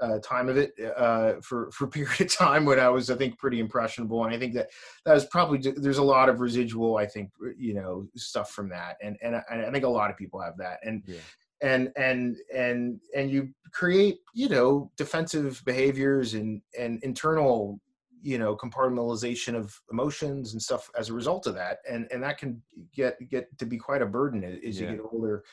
uh, 0.00 0.18
time 0.20 0.48
of 0.48 0.56
it 0.56 0.72
uh, 0.96 1.34
for 1.42 1.70
for 1.72 1.84
a 1.86 1.88
period 1.88 2.20
of 2.20 2.32
time 2.32 2.64
when 2.64 2.78
I 2.78 2.88
was 2.88 3.10
I 3.10 3.16
think 3.16 3.38
pretty 3.38 3.60
impressionable, 3.60 4.24
and 4.24 4.34
I 4.34 4.38
think 4.38 4.54
that 4.54 4.68
that 5.04 5.14
was 5.14 5.26
probably 5.26 5.58
there's 5.58 5.98
a 5.98 6.02
lot 6.02 6.28
of 6.28 6.40
residual 6.40 6.96
I 6.96 7.06
think 7.06 7.30
you 7.56 7.74
know 7.74 8.08
stuff 8.16 8.50
from 8.50 8.68
that, 8.70 8.96
and 9.02 9.16
and 9.22 9.36
I, 9.36 9.42
I 9.66 9.70
think 9.70 9.84
a 9.84 9.88
lot 9.88 10.10
of 10.10 10.16
people 10.16 10.40
have 10.40 10.56
that, 10.58 10.78
and. 10.82 11.02
Yeah. 11.06 11.18
And 11.62 11.90
and 11.96 12.36
and 12.54 13.00
and 13.16 13.30
you 13.30 13.48
create, 13.72 14.18
you 14.34 14.50
know, 14.50 14.90
defensive 14.98 15.62
behaviors 15.64 16.34
and 16.34 16.60
and 16.78 17.02
internal 17.02 17.80
you 18.20 18.38
know 18.38 18.56
compartmentalization 18.56 19.54
of 19.54 19.80
emotions 19.90 20.52
and 20.52 20.60
stuff 20.60 20.90
as 20.98 21.08
a 21.08 21.14
result 21.14 21.46
of 21.46 21.54
that 21.54 21.78
and 21.88 22.08
and 22.10 22.22
that 22.22 22.38
can 22.38 22.60
get 22.94 23.16
get 23.30 23.46
to 23.56 23.64
be 23.64 23.78
quite 23.78 24.02
a 24.02 24.06
burden 24.06 24.42
as 24.44 24.80
yeah. 24.80 24.90
you 24.90 24.96
get 24.96 25.06
older 25.12 25.44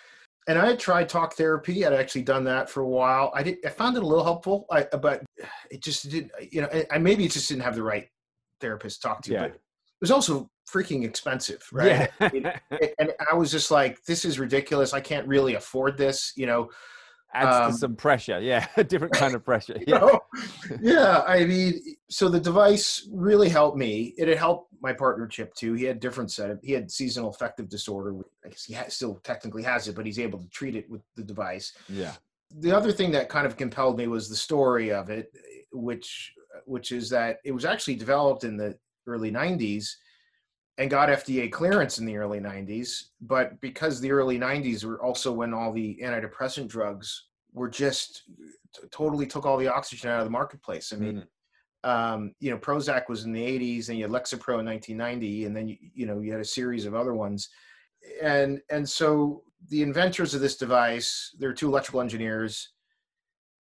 and 0.48 0.58
i 0.58 0.66
had 0.66 0.80
tried 0.80 1.10
talk 1.10 1.34
therapy 1.34 1.86
i'd 1.86 1.94
actually 1.94 2.22
done 2.22 2.44
that 2.44 2.70
for 2.70 2.82
a 2.82 2.88
while 2.88 3.32
i 3.36 3.44
did 3.44 3.58
i 3.66 3.70
found 3.70 3.96
it 3.96 4.04
a 4.04 4.06
little 4.06 4.24
helpful 4.24 4.66
I, 4.72 4.84
but 5.02 5.24
it 5.72 5.82
just 5.82 6.10
didn't 6.10 6.32
you 6.52 6.62
know 6.62 6.70
I, 6.92 6.98
maybe 6.98 7.26
it 7.26 7.32
just 7.32 7.50
didn't 7.50 7.64
have 7.64 7.76
the 7.76 7.84
right 7.84 8.08
therapist 8.62 9.02
to 9.02 9.08
talk 9.08 9.22
to 9.24 9.32
yeah. 9.32 9.42
but 9.42 9.52
it 9.52 9.62
was 10.02 10.12
also 10.12 10.50
freaking 10.72 11.04
expensive 11.04 11.64
right 11.72 12.10
yeah. 12.34 12.58
and 13.00 13.12
i 13.32 13.36
was 13.36 13.52
just 13.52 13.72
like 13.72 14.04
this 14.06 14.26
is 14.26 14.40
ridiculous 14.40 14.94
i 14.94 15.00
can't 15.00 15.28
really 15.28 15.56
afford 15.56 15.98
this 15.98 16.34
you 16.36 16.46
know 16.46 16.70
adds 17.34 17.56
um, 17.56 17.72
to 17.72 17.78
some 17.78 17.96
pressure. 17.96 18.40
Yeah, 18.40 18.68
a 18.78 18.84
different 18.84 19.14
kind 19.14 19.36
of 19.36 19.44
pressure. 19.44 19.78
Yeah. 19.88 20.00
know, 20.00 20.20
yeah. 20.82 21.24
I 21.28 21.46
mean, 21.46 21.82
so 22.10 22.30
the 22.30 22.40
device 22.40 23.08
really 23.12 23.50
helped 23.50 23.78
me. 23.78 24.14
It 24.18 24.28
had 24.28 24.38
helped 24.38 24.74
my 24.82 24.94
partner 24.94 25.28
Chip 25.28 25.54
too. 25.56 25.74
He 25.74 25.84
had 25.84 26.00
different 26.00 26.32
set 26.32 26.50
of, 26.50 26.60
he 26.62 26.72
had 26.72 26.90
seasonal 26.90 27.30
affective 27.30 27.70
disorder. 27.70 28.16
I 28.46 28.50
guess 28.50 28.64
he 28.64 28.76
still 28.88 29.16
technically 29.24 29.64
has 29.64 29.88
it, 29.88 29.96
but 29.96 30.06
he's 30.06 30.20
able 30.20 30.40
to 30.40 30.48
treat 30.50 30.76
it 30.76 30.90
with 30.90 31.02
the 31.16 31.24
device. 31.24 31.74
Yeah. 31.90 32.14
The 32.60 32.72
other 32.72 32.92
thing 32.92 33.12
that 33.12 33.30
kind 33.30 33.46
of 33.46 33.58
compelled 33.58 33.98
me 33.98 34.08
was 34.08 34.30
the 34.30 34.36
story 34.36 34.92
of 34.92 35.10
it, 35.10 35.34
which 35.72 36.34
which 36.66 36.92
is 36.92 37.10
that 37.10 37.40
it 37.44 37.52
was 37.52 37.66
actually 37.66 37.96
developed 37.96 38.44
in 38.44 38.56
the 38.56 38.78
early 39.08 39.32
90s 39.32 39.96
and 40.78 40.90
got 40.90 41.10
FDA 41.10 41.52
clearance 41.52 42.00
in 42.00 42.06
the 42.06 42.18
early 42.18 42.40
90s. 42.40 43.06
But 43.22 43.60
because 43.62 44.00
the 44.00 44.12
early 44.12 44.40
90s 44.40 44.84
were 44.84 45.02
also 45.02 45.32
when 45.32 45.54
all 45.54 45.72
the 45.72 46.00
antidepressant 46.04 46.68
drugs 46.68 47.28
were 47.54 47.70
just 47.70 48.24
t- 48.76 48.88
totally 48.92 49.28
took 49.28 49.46
all 49.46 49.58
the 49.58 49.68
oxygen 49.68 50.10
out 50.10 50.20
of 50.20 50.26
the 50.26 50.32
marketplace. 50.32 50.92
I 50.92 50.98
mean, 50.98 51.24
mm. 51.86 51.90
um, 51.90 52.34
you 52.40 52.50
know, 52.50 52.58
Prozac 52.58 53.08
was 53.08 53.26
in 53.26 53.32
the 53.32 53.42
80s, 53.42 53.90
and 53.90 53.98
you 53.98 54.06
had 54.06 54.12
Lexapro 54.12 54.60
in 54.60 54.66
1990, 54.66 55.46
and 55.46 55.56
then 55.56 55.68
you, 55.68 55.78
you 55.94 56.06
know 56.06 56.20
you 56.20 56.32
had 56.32 56.42
a 56.42 56.46
series 56.46 56.86
of 56.86 56.96
other 56.96 57.14
ones, 57.14 57.50
and 58.22 58.60
and 58.72 58.88
so 58.88 59.44
the 59.70 59.82
inventors 59.82 60.34
of 60.34 60.42
this 60.42 60.58
device, 60.58 61.36
there 61.40 61.50
are 61.50 61.54
two 61.54 61.68
electrical 61.68 62.02
engineers, 62.02 62.70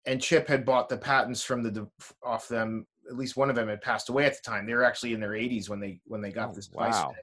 and 0.07 0.21
Chip 0.21 0.49
had 0.49 0.65
bought 0.65 0.89
the 0.89 0.97
patents 0.97 1.43
from 1.43 1.63
the 1.63 1.89
off 2.23 2.49
them 2.49 2.87
at 3.09 3.17
least 3.17 3.37
one 3.37 3.51
of 3.51 3.57
them 3.57 3.69
had 3.69 3.81
passed 3.81 4.09
away 4.09 4.25
at 4.27 4.37
the 4.37 4.43
time. 4.43 4.67
They 4.67 4.75
were 4.75 4.85
actually 4.85 5.15
in 5.15 5.21
their 5.21 5.31
80s 5.31 5.69
when 5.69 5.81
they 5.81 6.01
when 6.07 6.21
they 6.21 6.31
got 6.31 6.51
oh, 6.51 6.55
this 6.55 6.69
device. 6.69 6.95
Wow. 6.95 7.15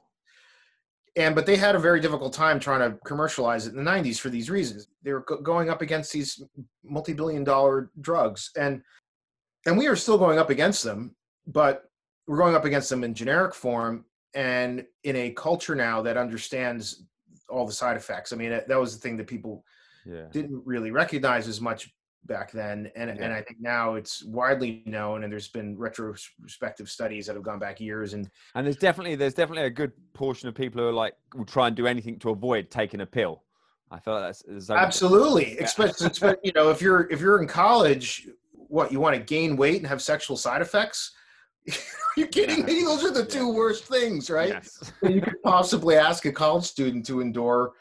And 1.15 1.35
but 1.35 1.45
they 1.45 1.55
had 1.55 1.75
a 1.75 1.79
very 1.79 1.99
difficult 1.99 2.33
time 2.33 2.59
trying 2.59 2.79
to 2.79 2.97
commercialize 3.05 3.67
it 3.67 3.75
in 3.75 3.83
the 3.83 3.89
90s 3.89 4.19
for 4.19 4.29
these 4.29 4.49
reasons. 4.49 4.87
They 5.03 5.13
were 5.13 5.21
going 5.21 5.69
up 5.69 5.81
against 5.81 6.11
these 6.11 6.41
multi-billion 6.83 7.43
dollar 7.43 7.91
drugs 8.01 8.51
and 8.57 8.81
and 9.65 9.77
we 9.77 9.87
are 9.87 9.95
still 9.95 10.17
going 10.17 10.39
up 10.39 10.49
against 10.49 10.83
them, 10.83 11.15
but 11.47 11.85
we're 12.27 12.37
going 12.37 12.55
up 12.55 12.65
against 12.65 12.89
them 12.89 13.03
in 13.03 13.13
generic 13.13 13.53
form 13.53 14.05
and 14.33 14.85
in 15.03 15.15
a 15.15 15.31
culture 15.31 15.75
now 15.75 16.01
that 16.01 16.17
understands 16.17 17.03
all 17.49 17.65
the 17.65 17.71
side 17.71 17.95
effects. 17.95 18.33
I 18.33 18.35
mean, 18.35 18.49
that 18.49 18.79
was 18.79 18.95
the 18.95 19.01
thing 19.01 19.17
that 19.17 19.27
people 19.27 19.63
yeah. 20.05 20.25
didn't 20.31 20.61
really 20.65 20.91
recognize 20.91 21.47
as 21.47 21.61
much 21.61 21.93
back 22.25 22.51
then 22.51 22.89
and 22.95 23.09
yeah. 23.09 23.25
and 23.25 23.33
I 23.33 23.41
think 23.41 23.59
now 23.59 23.95
it's 23.95 24.23
widely 24.23 24.81
known 24.85 25.23
and 25.23 25.31
there's 25.31 25.49
been 25.49 25.77
retrospective 25.77 26.89
studies 26.89 27.27
that 27.27 27.35
have 27.35 27.43
gone 27.43 27.59
back 27.59 27.81
years 27.81 28.13
and 28.13 28.29
and 28.55 28.65
there's 28.65 28.77
definitely 28.77 29.15
there's 29.15 29.33
definitely 29.33 29.65
a 29.65 29.69
good 29.69 29.91
portion 30.13 30.47
of 30.47 30.55
people 30.55 30.81
who 30.81 30.87
are 30.87 30.93
like 30.93 31.15
will 31.35 31.45
try 31.45 31.67
and 31.67 31.75
do 31.75 31.85
anything 31.85 32.17
to 32.19 32.29
avoid 32.29 32.69
taking 32.71 33.01
a 33.01 33.05
pill. 33.05 33.43
I 33.91 33.99
feel 33.99 34.15
like 34.15 34.35
that's, 34.47 34.69
absolutely 34.71 35.57
especially 35.59 36.35
you 36.43 36.51
know 36.53 36.69
if 36.69 36.81
you're 36.81 37.07
if 37.11 37.19
you're 37.19 37.41
in 37.41 37.47
college 37.47 38.27
what 38.53 38.91
you 38.91 38.99
want 38.99 39.15
to 39.15 39.21
gain 39.21 39.55
weight 39.55 39.77
and 39.77 39.87
have 39.87 40.01
sexual 40.01 40.37
side 40.37 40.61
effects 40.61 41.11
are 41.69 41.75
you 42.17 42.27
kidding 42.27 42.65
me? 42.65 42.83
Those 42.83 43.05
are 43.05 43.11
the 43.11 43.25
two 43.25 43.53
worst 43.53 43.85
things, 43.85 44.29
right? 44.29 44.49
Yes. 44.49 44.91
you 45.01 45.21
could 45.21 45.41
possibly 45.43 45.95
ask 45.95 46.25
a 46.25 46.31
college 46.31 46.65
student 46.65 47.05
to 47.05 47.21
endure 47.21 47.71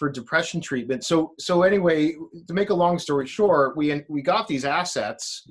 for 0.00 0.08
depression 0.08 0.62
treatment. 0.62 1.04
So 1.04 1.34
so 1.38 1.62
anyway, 1.62 2.14
to 2.48 2.54
make 2.54 2.70
a 2.70 2.74
long 2.74 2.98
story 2.98 3.26
short, 3.26 3.76
we 3.76 4.02
we 4.08 4.22
got 4.22 4.48
these 4.48 4.64
assets 4.64 5.46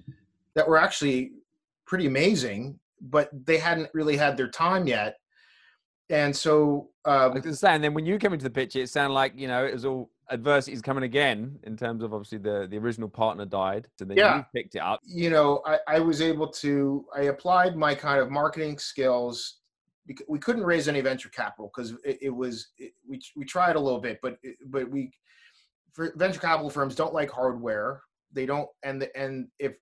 that 0.55 0.67
were 0.67 0.77
actually 0.77 1.33
pretty 1.85 2.07
amazing, 2.07 2.79
but 2.99 3.29
they 3.45 3.59
hadn't 3.59 3.91
really 3.93 4.17
had 4.17 4.35
their 4.35 4.49
time 4.49 4.87
yet. 4.87 5.17
And 6.09 6.35
so 6.35 6.89
uh, 7.05 7.29
I 7.35 7.39
was 7.39 7.59
saying, 7.59 7.81
then 7.81 7.93
when 7.93 8.07
you 8.07 8.17
came 8.17 8.33
into 8.33 8.43
the 8.43 8.49
picture, 8.49 8.79
it 8.79 8.89
sounded 8.89 9.13
like 9.13 9.33
you 9.35 9.47
know 9.47 9.63
it 9.63 9.71
was 9.71 9.85
all 9.85 10.09
adversities 10.31 10.81
coming 10.81 11.03
again 11.03 11.59
in 11.63 11.77
terms 11.77 12.01
of 12.01 12.11
obviously 12.11 12.39
the 12.39 12.67
the 12.71 12.77
original 12.79 13.07
partner 13.07 13.45
died, 13.45 13.87
so 13.99 14.05
then 14.05 14.17
yeah. 14.17 14.37
you 14.37 14.45
picked 14.51 14.73
it 14.73 14.81
up. 14.81 14.99
You 15.05 15.29
know, 15.29 15.61
I, 15.63 15.77
I 15.87 15.99
was 15.99 16.23
able 16.23 16.47
to 16.63 17.05
I 17.15 17.25
applied 17.25 17.77
my 17.77 17.93
kind 17.93 18.19
of 18.19 18.31
marketing 18.31 18.79
skills 18.79 19.58
we 20.27 20.39
couldn't 20.39 20.63
raise 20.63 20.87
any 20.87 21.01
venture 21.01 21.29
capital 21.29 21.71
because 21.73 21.91
it, 22.03 22.17
it, 22.21 22.29
was 22.29 22.69
it, 22.77 22.93
we 23.07 23.21
we 23.35 23.45
tried 23.45 23.75
a 23.75 23.79
little 23.79 23.99
bit, 23.99 24.19
but 24.21 24.37
but 24.67 24.89
we 24.89 25.11
for 25.93 26.13
venture 26.15 26.39
capital 26.39 26.69
firms 26.69 26.95
don't 26.95 27.13
like 27.13 27.29
hardware. 27.29 28.01
They 28.31 28.45
don't 28.45 28.69
and 28.83 29.01
the, 29.01 29.15
and 29.17 29.47
if 29.59 29.73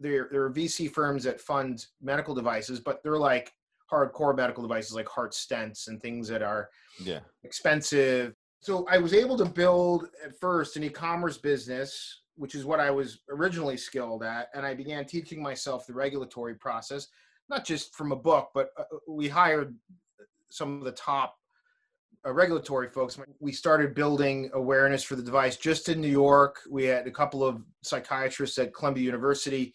there 0.00 0.28
there 0.30 0.44
are 0.44 0.52
VC 0.52 0.90
firms 0.90 1.24
that 1.24 1.40
fund 1.40 1.86
medical 2.00 2.34
devices, 2.34 2.80
but 2.80 3.02
they're 3.02 3.18
like 3.18 3.52
hardcore 3.90 4.36
medical 4.36 4.62
devices 4.62 4.94
like 4.94 5.08
heart 5.08 5.32
stents 5.32 5.88
and 5.88 6.00
things 6.00 6.28
that 6.28 6.42
are 6.42 6.68
yeah 7.00 7.20
expensive. 7.44 8.34
So 8.60 8.86
I 8.90 8.98
was 8.98 9.14
able 9.14 9.38
to 9.38 9.44
build 9.44 10.08
at 10.24 10.38
first 10.40 10.76
an 10.76 10.82
e-commerce 10.82 11.38
business, 11.38 12.22
which 12.34 12.56
is 12.56 12.64
what 12.64 12.80
I 12.80 12.90
was 12.90 13.20
originally 13.30 13.76
skilled 13.76 14.24
at, 14.24 14.48
and 14.54 14.66
I 14.66 14.74
began 14.74 15.04
teaching 15.04 15.40
myself 15.40 15.86
the 15.86 15.94
regulatory 15.94 16.56
process 16.56 17.06
not 17.48 17.64
just 17.64 17.94
from 17.94 18.12
a 18.12 18.16
book, 18.16 18.50
but 18.54 18.70
uh, 18.78 18.84
we 19.06 19.28
hired 19.28 19.74
some 20.50 20.78
of 20.78 20.84
the 20.84 20.92
top 20.92 21.36
uh, 22.26 22.32
regulatory 22.32 22.88
folks. 22.88 23.18
We 23.40 23.52
started 23.52 23.94
building 23.94 24.50
awareness 24.54 25.02
for 25.02 25.16
the 25.16 25.22
device 25.22 25.56
just 25.56 25.88
in 25.88 26.00
New 26.00 26.08
York. 26.08 26.60
We 26.70 26.84
had 26.84 27.06
a 27.06 27.12
couple 27.12 27.44
of 27.44 27.62
psychiatrists 27.82 28.58
at 28.58 28.74
Columbia 28.74 29.04
University 29.04 29.74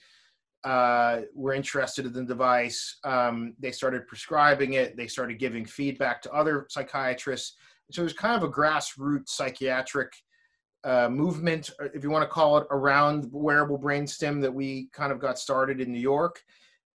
uh, 0.63 1.22
were 1.34 1.53
interested 1.53 2.06
in 2.06 2.13
the 2.13 2.24
device. 2.24 2.98
Um, 3.03 3.53
they 3.60 3.72
started 3.72 4.08
prescribing 4.08 4.74
it. 4.74 4.96
They 4.96 5.08
started 5.08 5.39
giving 5.39 5.65
feedback 5.65 6.22
to 6.24 6.32
other 6.32 6.68
psychiatrists. 6.70 7.56
So 7.92 8.01
it 8.01 8.06
was 8.06 8.13
kind 8.13 8.36
of 8.36 8.48
a 8.48 8.51
grassroots 8.51 9.30
psychiatric 9.30 10.13
uh, 10.86 11.10
movement, 11.10 11.70
if 11.94 12.03
you 12.03 12.10
want 12.10 12.24
to 12.24 12.30
call 12.30 12.58
it, 12.58 12.68
around 12.72 13.30
wearable 13.32 13.77
brain 13.77 14.08
stim 14.08 14.42
that 14.42 14.53
we 14.53 14.89
kind 14.94 15.12
of 15.12 15.20
got 15.20 15.39
started 15.39 15.80
in 15.80 15.92
New 15.92 16.00
York 16.00 16.42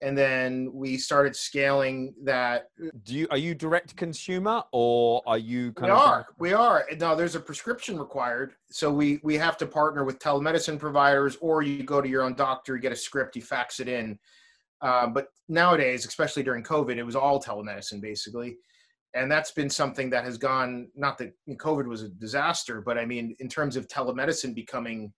and 0.00 0.16
then 0.16 0.70
we 0.72 0.96
started 0.96 1.34
scaling 1.34 2.14
that. 2.22 2.68
Do 3.02 3.14
you 3.14 3.26
are 3.30 3.36
you 3.36 3.54
direct 3.54 3.96
consumer 3.96 4.62
or 4.72 5.22
are 5.26 5.38
you 5.38 5.72
kind 5.72 5.92
we 5.92 5.98
of? 5.98 5.98
Are 5.98 6.26
we 6.38 6.52
are 6.52 6.84
no? 6.98 7.16
There's 7.16 7.34
a 7.34 7.40
prescription 7.40 7.98
required, 7.98 8.54
so 8.70 8.92
we 8.92 9.20
we 9.22 9.34
have 9.36 9.56
to 9.58 9.66
partner 9.66 10.04
with 10.04 10.18
telemedicine 10.18 10.78
providers, 10.78 11.36
or 11.40 11.62
you 11.62 11.82
go 11.82 12.00
to 12.00 12.08
your 12.08 12.22
own 12.22 12.34
doctor, 12.34 12.76
you 12.76 12.82
get 12.82 12.92
a 12.92 12.96
script, 12.96 13.34
you 13.36 13.42
fax 13.42 13.80
it 13.80 13.88
in. 13.88 14.18
Uh, 14.80 15.08
but 15.08 15.28
nowadays, 15.48 16.06
especially 16.06 16.44
during 16.44 16.62
COVID, 16.62 16.96
it 16.96 17.02
was 17.02 17.16
all 17.16 17.42
telemedicine 17.42 18.00
basically, 18.00 18.56
and 19.14 19.30
that's 19.30 19.50
been 19.50 19.70
something 19.70 20.10
that 20.10 20.24
has 20.24 20.38
gone. 20.38 20.88
Not 20.94 21.18
that 21.18 21.32
COVID 21.50 21.86
was 21.86 22.02
a 22.02 22.08
disaster, 22.08 22.80
but 22.80 22.98
I 22.98 23.04
mean, 23.04 23.34
in 23.40 23.48
terms 23.48 23.76
of 23.76 23.88
telemedicine 23.88 24.54
becoming 24.54 25.12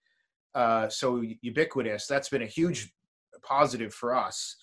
uh, 0.54 0.88
so 0.88 1.22
ubiquitous, 1.42 2.06
that's 2.06 2.30
been 2.30 2.42
a 2.42 2.46
huge 2.46 2.90
positive 3.42 3.92
for 3.92 4.14
us. 4.14 4.56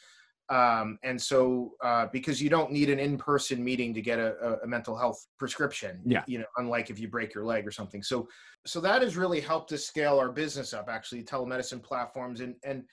Um, 0.50 0.98
and 1.04 1.22
so 1.22 1.74
uh, 1.84 2.08
because 2.14 2.42
you 2.42 2.50
don't 2.50 2.72
need 2.72 2.90
an 2.90 3.00
in-person 3.00 3.62
meeting 3.62 3.94
to 3.94 4.02
get 4.02 4.18
a, 4.18 4.60
a, 4.64 4.68
mental 4.68 4.96
health 4.96 5.26
prescription 5.38 6.00
yeah. 6.06 6.24
you 6.26 6.40
know 6.40 6.46
unlike 6.56 6.90
if 6.90 7.00
you 7.00 7.10
break 7.10 7.36
your 7.36 7.44
leg 7.44 7.68
or 7.68 7.72
something. 7.72 8.02
So 8.02 8.30
so 8.66 8.80
that 8.80 9.02
has 9.02 9.18
really 9.18 9.42
helped 9.42 9.74
us 9.74 9.84
scale 9.84 10.18
our 10.18 10.32
business 10.32 10.74
up 10.74 10.88
actually 10.90 11.24
telemedicine 11.24 11.84
platforms. 11.84 12.40
And 12.40 12.56
and 12.64 12.84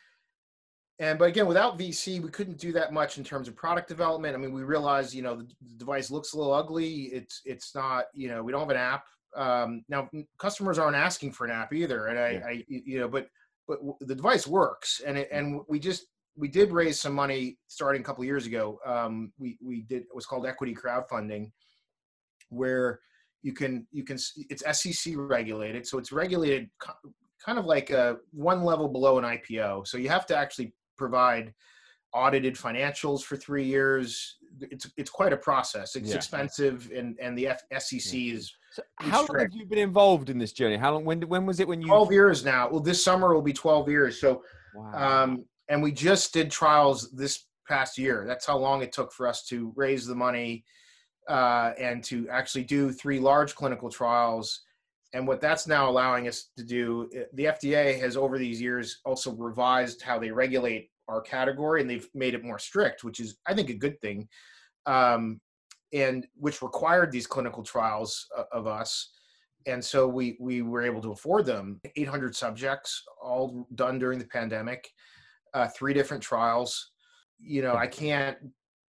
and 0.99 1.17
but 1.17 1.27
again 1.27 1.47
without 1.47 1.79
vc 1.79 2.21
we 2.21 2.29
couldn't 2.31 2.59
do 2.59 2.73
that 2.73 2.93
much 2.93 3.19
in 3.19 3.25
terms 3.25 3.47
of 3.47 3.55
product 3.55 3.89
development. 3.89 4.35
I 4.35 4.39
mean 4.39 4.53
we 4.53 4.65
realized 4.65 5.15
you 5.15 5.23
know 5.23 5.37
the, 5.37 5.45
the 5.45 5.79
device 5.79 6.11
looks 6.11 6.33
a 6.33 6.37
little 6.37 6.53
ugly. 6.53 7.05
It's 7.13 7.41
it's 7.45 7.73
not 7.73 8.07
you 8.15 8.27
know 8.27 8.43
we 8.43 8.51
don't 8.51 8.63
have 8.63 8.71
an 8.71 8.77
app. 8.77 9.05
Um, 9.37 9.85
now 9.89 10.09
customers 10.39 10.81
aren't 10.81 10.97
asking 10.97 11.31
for 11.31 11.45
an 11.45 11.53
app 11.53 11.73
either. 11.73 12.09
And 12.09 12.19
i, 12.19 12.31
yeah. 12.31 12.47
I 12.47 12.65
you 12.67 12.99
know 12.99 13.09
but 13.09 13.29
but 13.67 13.79
the 14.01 14.15
device 14.15 14.47
works 14.47 15.01
and 15.07 15.19
it, 15.19 15.29
and 15.33 15.61
we 15.69 15.79
just 15.79 16.07
we 16.37 16.49
did 16.49 16.73
raise 16.73 17.01
some 17.01 17.15
money 17.15 17.59
starting 17.69 18.03
a 18.03 18.05
couple 18.05 18.23
of 18.23 18.27
years 18.27 18.47
ago. 18.47 18.79
Um, 18.87 19.33
we 19.39 19.59
we 19.63 19.83
did 19.83 20.03
it 20.03 20.15
was 20.15 20.27
called 20.27 20.47
equity 20.47 20.75
crowdfunding, 20.75 21.51
where 22.49 23.01
you 23.43 23.53
can 23.53 23.87
you 23.93 24.05
can 24.05 24.19
it's 24.37 24.65
SEC 24.81 25.15
regulated, 25.17 25.87
so 25.87 25.99
it's 25.99 26.13
regulated 26.13 26.69
kind 27.45 27.59
of 27.59 27.67
like 27.67 27.91
a 27.91 28.17
one 28.33 28.65
level 28.65 28.89
below 28.89 29.19
an 29.19 29.25
IPO. 29.25 29.87
So 29.87 29.99
you 29.99 30.09
have 30.09 30.27
to 30.27 30.37
actually 30.37 30.73
provide 30.97 31.53
audited 32.13 32.55
financials 32.55 33.23
for 33.23 33.37
three 33.37 33.65
years. 33.65 34.39
It's 34.61 34.91
it's 34.97 35.11
quite 35.11 35.33
a 35.33 35.37
process. 35.37 35.95
It's 35.95 36.11
yeah. 36.11 36.17
expensive, 36.17 36.91
and 36.95 37.17
and 37.21 37.37
the 37.37 37.49
F- 37.49 37.63
SEC 37.79 38.13
yeah. 38.15 38.35
is. 38.35 38.53
So 38.75 38.83
how 38.97 39.25
long 39.25 39.39
have 39.39 39.55
you 39.55 39.65
been 39.67 39.79
involved 39.79 40.31
in 40.31 40.39
this 40.39 40.51
journey? 40.51 40.77
How 40.77 40.95
long? 40.95 41.05
When 41.05 41.23
when 41.29 41.47
was 41.47 41.61
it 41.61 41.69
when 41.69 41.81
you? 41.81 41.87
Twelve 41.87 42.11
years 42.11 42.45
now. 42.45 42.69
Well, 42.69 42.81
this 42.81 43.05
summer 43.05 43.33
will 43.33 43.41
be 43.41 43.53
twelve 43.53 43.89
years. 43.89 44.21
So, 44.21 44.43
wow. 44.75 45.23
um, 45.23 45.45
and 45.69 45.81
we 45.81 45.93
just 45.93 46.35
did 46.35 46.51
trials 46.51 47.13
this 47.13 47.47
past 47.69 47.97
year. 47.97 48.25
That's 48.27 48.45
how 48.45 48.59
long 48.59 48.83
it 48.83 48.93
took 48.93 49.13
for 49.13 49.29
us 49.29 49.45
to 49.47 49.73
raise 49.77 50.07
the 50.07 50.17
money 50.17 50.65
uh, 51.29 51.71
and 51.79 52.03
to 52.03 52.29
actually 52.29 52.65
do 52.65 52.91
three 52.91 53.21
large 53.21 53.55
clinical 53.55 53.91
trials. 53.91 54.63
And 55.13 55.25
what 55.29 55.41
that's 55.41 55.69
now 55.69 55.89
allowing 55.89 56.27
us 56.27 56.49
to 56.59 56.65
do, 56.65 57.09
eh, 57.15 57.23
the 57.35 57.45
FDA 57.45 58.01
has 58.01 58.17
over 58.17 58.39
these 58.39 58.61
years 58.61 58.99
also 59.05 59.33
revised 59.37 60.03
how 60.03 60.19
they 60.19 60.33
regulate 60.33 60.91
our 61.07 61.21
category 61.21 61.81
and 61.81 61.89
they've 61.89 62.09
made 62.13 62.35
it 62.35 62.43
more 62.43 62.59
strict, 62.59 63.05
which 63.05 63.21
is, 63.21 63.37
I 63.47 63.55
think, 63.55 63.71
a 63.71 63.75
good 63.75 64.01
thing, 64.01 64.27
um, 64.87 65.41
and 65.95 66.27
which 66.35 66.61
required 66.61 67.11
these 67.11 67.27
clinical 67.27 67.63
trials 67.63 68.27
uh, 68.37 68.43
of 68.53 68.67
us. 68.67 69.13
And 69.67 69.83
so 69.83 70.07
we 70.07 70.37
we 70.41 70.61
were 70.61 70.83
able 70.83 71.01
to 71.01 71.13
afford 71.13 71.47
them. 71.47 71.81
800 71.97 72.37
subjects, 72.37 73.03
all 73.23 73.67
done 73.77 73.99
during 73.99 74.19
the 74.19 74.27
pandemic, 74.27 74.91
uh, 75.55 75.69
three 75.69 75.95
different 75.95 76.23
trials. 76.23 76.91
You 77.41 77.63
know, 77.63 77.75
I 77.75 77.87
can't 77.87 78.37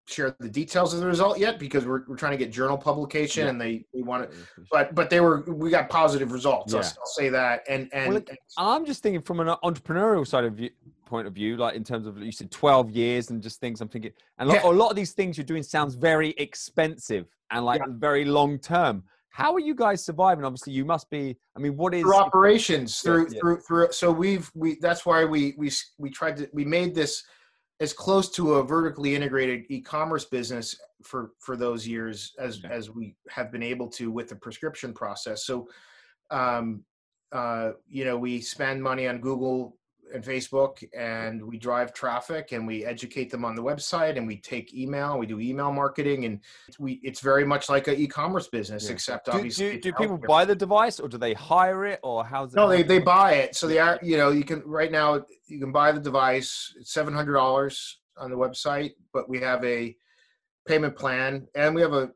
share 0.07 0.35
the 0.39 0.49
details 0.49 0.93
of 0.93 0.99
the 0.99 1.05
result 1.05 1.37
yet 1.39 1.59
because 1.59 1.85
we're, 1.85 2.03
we're 2.07 2.17
trying 2.17 2.33
to 2.33 2.37
get 2.37 2.51
journal 2.51 2.77
publication 2.77 3.43
yeah. 3.43 3.49
and 3.49 3.61
they, 3.61 3.85
they 3.93 4.01
want 4.01 4.23
it 4.23 4.33
but 4.69 4.93
but 4.93 5.09
they 5.09 5.21
were 5.21 5.43
we 5.47 5.69
got 5.69 5.87
positive 5.89 6.33
results 6.33 6.73
yeah. 6.73 6.79
I'll, 6.79 6.85
I'll, 6.85 7.05
say 7.05 7.29
that 7.29 7.61
and 7.69 7.87
and, 7.93 8.09
well, 8.09 8.17
and 8.17 8.37
i'm 8.57 8.85
just 8.85 9.01
thinking 9.01 9.21
from 9.21 9.39
an 9.39 9.47
entrepreneurial 9.63 10.27
side 10.27 10.43
of 10.43 10.55
view 10.55 10.71
point 11.05 11.27
of 11.27 11.33
view 11.33 11.57
like 11.57 11.75
in 11.75 11.83
terms 11.83 12.07
of 12.07 12.17
you 12.17 12.31
said 12.31 12.49
12 12.49 12.91
years 12.91 13.29
and 13.29 13.41
just 13.41 13.59
things 13.59 13.81
i'm 13.81 13.87
thinking 13.87 14.11
and 14.39 14.49
yeah. 14.49 14.65
a 14.65 14.67
lot 14.67 14.89
of 14.89 14.95
these 14.95 15.11
things 15.11 15.37
you're 15.37 15.45
doing 15.45 15.63
sounds 15.63 15.95
very 15.95 16.33
expensive 16.37 17.25
and 17.53 17.65
like 17.65 17.81
very 17.87 18.25
long 18.25 18.59
term. 18.59 19.03
How 19.29 19.53
are 19.53 19.59
you 19.59 19.73
guys 19.73 20.03
surviving? 20.03 20.45
Obviously 20.45 20.73
you 20.73 20.85
must 20.85 21.09
be 21.09 21.37
i 21.55 21.59
mean 21.59 21.75
what 21.77 21.93
is 21.93 22.03
through 22.03 22.15
operations 22.15 22.99
through 22.99 23.29
through 23.29 23.59
through 23.61 23.91
so 23.91 24.11
we've 24.11 24.51
we 24.53 24.77
that's 24.81 25.05
why 25.05 25.23
we 25.23 25.53
we 25.57 25.71
we 25.97 26.09
tried 26.09 26.37
to 26.37 26.49
we 26.53 26.65
made 26.65 26.93
this 26.93 27.23
as 27.79 27.93
close 27.93 28.29
to 28.29 28.55
a 28.55 28.63
vertically 28.63 29.15
integrated 29.15 29.65
e-commerce 29.69 30.25
business 30.25 30.79
for 31.01 31.31
for 31.39 31.57
those 31.57 31.87
years 31.87 32.33
as 32.39 32.59
okay. 32.63 32.73
as 32.73 32.91
we 32.91 33.15
have 33.29 33.51
been 33.51 33.63
able 33.63 33.87
to 33.87 34.11
with 34.11 34.29
the 34.29 34.35
prescription 34.35 34.93
process. 34.93 35.45
So 35.45 35.67
um, 36.29 36.83
uh, 37.31 37.71
you 37.89 38.05
know 38.05 38.17
we 38.17 38.39
spend 38.39 38.81
money 38.81 39.07
on 39.07 39.19
google 39.19 39.77
and 40.13 40.23
Facebook 40.23 40.83
and 40.95 41.43
we 41.43 41.57
drive 41.57 41.93
traffic 41.93 42.51
and 42.51 42.65
we 42.65 42.85
educate 42.85 43.29
them 43.29 43.43
on 43.43 43.55
the 43.55 43.63
website 43.63 44.17
and 44.17 44.27
we 44.27 44.37
take 44.37 44.73
email, 44.73 45.17
we 45.17 45.25
do 45.25 45.39
email 45.39 45.71
marketing 45.71 46.25
and 46.25 46.39
we 46.79 46.99
it's 47.03 47.19
very 47.19 47.45
much 47.45 47.69
like 47.69 47.87
an 47.87 47.95
e-commerce 47.95 48.47
business, 48.47 48.85
yeah. 48.85 48.93
except 48.93 49.25
do, 49.25 49.31
obviously. 49.31 49.73
Do, 49.73 49.91
do 49.91 49.93
people 49.93 50.17
buy 50.17 50.45
the 50.45 50.55
device 50.55 50.99
or 50.99 51.09
do 51.09 51.17
they 51.17 51.33
hire 51.33 51.85
it 51.85 51.99
or 52.03 52.23
how's 52.23 52.53
it? 52.53 52.55
No, 52.57 52.69
they, 52.69 52.83
they 52.83 52.99
buy 52.99 53.33
it. 53.33 53.55
So 53.55 53.67
they 53.67 53.79
are, 53.79 53.99
you 54.01 54.17
know, 54.17 54.29
you 54.31 54.43
can 54.43 54.61
right 54.65 54.91
now 54.91 55.25
you 55.47 55.59
can 55.59 55.71
buy 55.71 55.91
the 55.91 55.99
device. 55.99 56.73
It's 56.79 56.93
seven 56.93 57.13
hundred 57.13 57.33
dollars 57.33 57.99
on 58.17 58.29
the 58.29 58.37
website, 58.37 58.91
but 59.11 59.27
we 59.27 59.39
have 59.39 59.63
a 59.65 59.95
payment 60.67 60.95
plan 60.95 61.47
and 61.55 61.75
we 61.75 61.81
have 61.81 61.93
a 61.93 62.11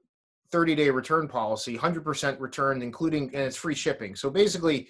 30 0.52 0.76
day 0.76 0.90
return 0.90 1.28
policy, 1.28 1.78
100% 1.78 2.40
returned, 2.40 2.82
including, 2.82 3.26
and 3.34 3.44
it's 3.44 3.58
free 3.58 3.76
shipping. 3.76 4.16
So 4.16 4.30
basically, 4.30 4.88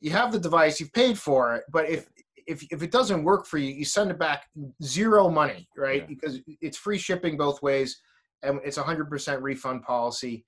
you 0.00 0.10
have 0.10 0.32
the 0.32 0.38
device, 0.38 0.80
you've 0.80 0.92
paid 0.92 1.18
for 1.18 1.56
it, 1.56 1.64
but 1.70 1.88
if 1.88 2.08
if 2.46 2.64
if 2.70 2.82
it 2.82 2.90
doesn't 2.90 3.24
work 3.24 3.46
for 3.46 3.58
you, 3.58 3.72
you 3.72 3.84
send 3.84 4.10
it 4.10 4.18
back 4.18 4.46
zero 4.82 5.28
money, 5.28 5.68
right? 5.76 6.02
Yeah. 6.02 6.06
Because 6.06 6.40
it's 6.60 6.76
free 6.76 6.98
shipping 6.98 7.36
both 7.36 7.62
ways, 7.62 8.00
and 8.42 8.60
it's 8.64 8.76
a 8.76 8.82
hundred 8.82 9.10
percent 9.10 9.42
refund 9.42 9.82
policy, 9.82 10.44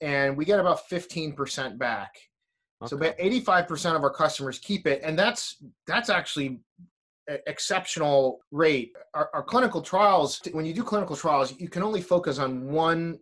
and 0.00 0.36
we 0.36 0.44
get 0.44 0.60
about 0.60 0.86
fifteen 0.88 1.32
percent 1.32 1.78
back. 1.78 2.10
Okay. 2.82 2.90
So 2.90 2.96
about 2.96 3.14
eighty-five 3.18 3.66
percent 3.66 3.96
of 3.96 4.02
our 4.02 4.10
customers 4.10 4.58
keep 4.58 4.86
it, 4.86 5.00
and 5.02 5.18
that's 5.18 5.56
that's 5.86 6.10
actually 6.10 6.60
exceptional 7.46 8.40
rate. 8.50 8.92
Our, 9.12 9.28
our, 9.34 9.42
clinical 9.42 9.82
trials, 9.82 10.40
when 10.52 10.64
you 10.64 10.72
do 10.72 10.82
clinical 10.82 11.14
trials, 11.14 11.52
you 11.58 11.68
can 11.68 11.82
only 11.82 12.00
focus 12.00 12.38
on 12.38 12.70
one 12.70 13.18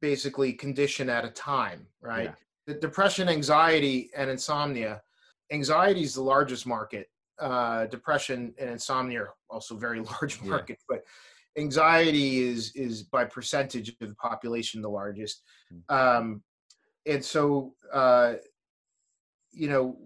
basically 0.00 0.52
condition 0.52 1.10
at 1.10 1.24
a 1.24 1.30
time, 1.30 1.86
right? 2.00 2.26
Yeah. 2.26 2.34
The 2.68 2.74
depression, 2.74 3.28
anxiety, 3.28 4.10
and 4.16 4.30
insomnia. 4.30 5.02
Anxiety 5.52 6.02
is 6.02 6.14
the 6.14 6.22
largest 6.22 6.66
market 6.66 7.08
uh, 7.38 7.86
depression 7.86 8.54
and 8.58 8.70
insomnia 8.70 9.22
are 9.22 9.34
also 9.50 9.76
very 9.76 10.00
large 10.20 10.40
markets, 10.42 10.84
yeah. 10.90 10.96
but 10.96 11.04
anxiety 11.58 12.40
is 12.40 12.72
is 12.74 13.02
by 13.02 13.24
percentage 13.24 13.88
of 13.88 13.96
the 14.00 14.14
population 14.14 14.82
the 14.82 14.88
largest. 14.88 15.42
Hmm. 15.70 15.96
Um, 15.96 16.42
and 17.06 17.24
so, 17.24 17.74
uh, 17.92 18.34
you 19.52 19.68
know, 19.68 19.96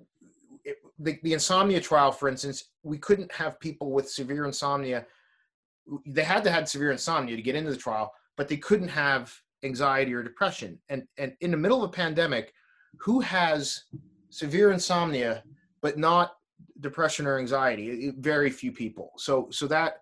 it, 0.64 0.76
the, 0.98 1.18
the 1.22 1.32
insomnia 1.32 1.80
trial, 1.80 2.12
for 2.12 2.28
instance, 2.28 2.70
we 2.82 2.98
couldn't 2.98 3.32
have 3.32 3.58
people 3.58 3.90
with 3.90 4.10
severe 4.10 4.44
insomnia. 4.44 5.06
They 6.06 6.22
had 6.22 6.44
to 6.44 6.50
have 6.50 6.68
severe 6.68 6.92
insomnia 6.92 7.36
to 7.36 7.42
get 7.42 7.56
into 7.56 7.70
the 7.70 7.76
trial, 7.76 8.12
but 8.36 8.48
they 8.48 8.58
couldn't 8.58 8.88
have 8.88 9.34
anxiety 9.64 10.14
or 10.14 10.22
depression. 10.22 10.78
And 10.88 11.04
and 11.18 11.34
in 11.40 11.50
the 11.50 11.56
middle 11.56 11.82
of 11.82 11.88
a 11.88 11.92
pandemic, 11.92 12.52
who 12.98 13.20
has 13.20 13.84
severe 14.30 14.70
insomnia 14.72 15.42
but 15.82 15.98
not 15.98 16.34
depression 16.80 17.26
or 17.26 17.38
anxiety 17.38 18.12
very 18.18 18.50
few 18.50 18.72
people. 18.72 19.12
So 19.16 19.48
so 19.50 19.66
that 19.68 20.00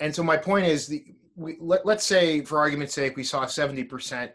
and 0.00 0.14
so 0.14 0.22
my 0.22 0.36
point 0.36 0.66
is 0.66 0.86
the 0.86 1.04
we 1.36 1.56
let, 1.60 1.84
let's 1.84 2.06
say 2.06 2.42
for 2.42 2.58
argument's 2.58 2.94
sake 2.94 3.16
we 3.16 3.24
saw 3.24 3.44
70% 3.44 4.30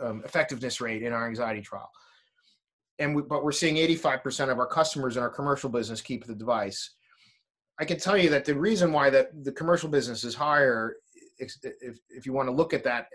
um, 0.00 0.22
effectiveness 0.24 0.80
rate 0.80 1.02
in 1.02 1.12
our 1.12 1.26
anxiety 1.26 1.60
trial. 1.60 1.90
And 2.98 3.14
we, 3.16 3.22
but 3.22 3.44
we're 3.44 3.52
seeing 3.52 3.76
85% 3.76 4.50
of 4.50 4.58
our 4.58 4.66
customers 4.66 5.16
in 5.16 5.22
our 5.22 5.30
commercial 5.30 5.68
business 5.68 6.00
keep 6.00 6.24
the 6.24 6.34
device. 6.34 6.94
I 7.78 7.84
can 7.84 7.98
tell 7.98 8.16
you 8.16 8.30
that 8.30 8.44
the 8.44 8.54
reason 8.54 8.92
why 8.92 9.10
that 9.10 9.44
the 9.44 9.52
commercial 9.52 9.88
business 9.88 10.24
is 10.24 10.34
higher 10.34 10.96
if, 11.38 11.54
if 12.08 12.26
you 12.26 12.32
want 12.32 12.48
to 12.48 12.54
look 12.54 12.72
at 12.72 12.84
that 12.84 13.06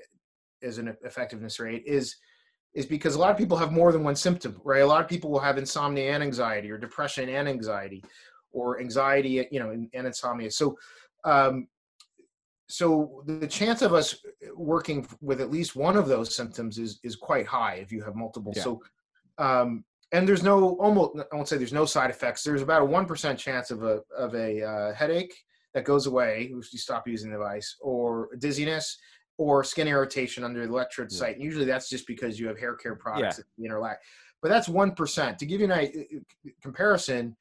as 0.62 0.77
an 0.77 0.95
effectiveness 1.03 1.60
rate 1.60 1.84
is 1.86 2.15
is 2.78 2.86
because 2.86 3.16
a 3.16 3.20
lot 3.20 3.32
of 3.32 3.38
people 3.38 3.58
have 3.58 3.72
more 3.72 3.92
than 3.92 4.04
one 4.04 4.16
symptom, 4.16 4.62
right? 4.63 4.84
A 4.84 4.86
lot 4.86 5.02
of 5.02 5.10
people 5.10 5.32
will 5.32 5.40
have 5.40 5.58
insomnia 5.58 6.12
and 6.13 6.22
anxiety, 6.22 6.70
or 6.70 6.78
depression 6.78 7.28
and 7.28 7.50
anxiety, 7.50 8.04
or 8.52 8.80
anxiety, 8.80 9.48
you 9.52 9.60
know, 9.60 9.72
and, 9.72 9.90
and 9.96 10.06
insomnia. 10.06 10.52
So, 10.52 10.78
um, 11.24 11.68
so 12.68 13.24
the 13.26 13.48
chance 13.48 13.82
of 13.82 13.96
us 13.96 14.08
working 14.56 15.08
with 15.22 15.42
at 15.42 15.50
least 15.50 15.76
one 15.76 15.98
of 15.98 16.08
those 16.08 16.36
symptoms 16.36 16.78
is 16.78 17.00
is 17.02 17.16
quite 17.16 17.48
high 17.48 17.76
if 17.76 17.92
you 17.92 18.04
have 18.04 18.16
multiple. 18.16 18.54
Yeah. 18.56 18.63
So, 18.63 18.82
um, 19.40 19.84
and 20.12 20.28
there's 20.28 20.44
no 20.44 20.78
almost 20.78 21.18
I 21.32 21.36
won't 21.36 21.48
say 21.48 21.58
there's 21.58 21.74
no 21.82 21.86
side 21.86 22.12
effects. 22.12 22.44
There's 22.44 22.62
about 22.62 22.84
a 22.84 22.86
one 22.86 23.08
percent 23.08 23.40
chance 23.40 23.72
of 23.72 23.82
a 23.82 24.02
of 24.16 24.36
a 24.36 24.50
uh, 24.63 24.94
headache 24.94 25.34
that 25.74 25.84
goes 25.84 26.06
away 26.06 26.52
if 26.54 26.72
you 26.72 26.80
stop 26.80 27.08
using 27.08 27.32
the 27.32 27.38
device, 27.38 27.76
or 27.82 28.30
dizziness, 28.38 29.00
or 29.38 29.63
skin 29.63 29.88
irritation 29.88 30.43
under 30.43 30.65
the 30.65 30.71
electrode 30.71 31.12
yeah. 31.12 31.17
site. 31.17 31.36
And 31.36 31.43
usually 31.43 31.65
that's 31.65 31.89
just 31.89 32.08
because 32.08 32.39
you 32.39 32.47
have 32.47 32.60
hair 32.60 32.76
care 32.76 32.95
products 32.95 33.39
yeah. 33.39 33.67
that 33.69 33.71
interlac. 33.71 33.95
But 34.41 34.50
that's 34.50 34.67
1%. 34.67 35.38
To 35.38 35.45
give 35.45 35.62
you 35.62 35.71
a 35.71 35.91
comparison, 36.62 37.36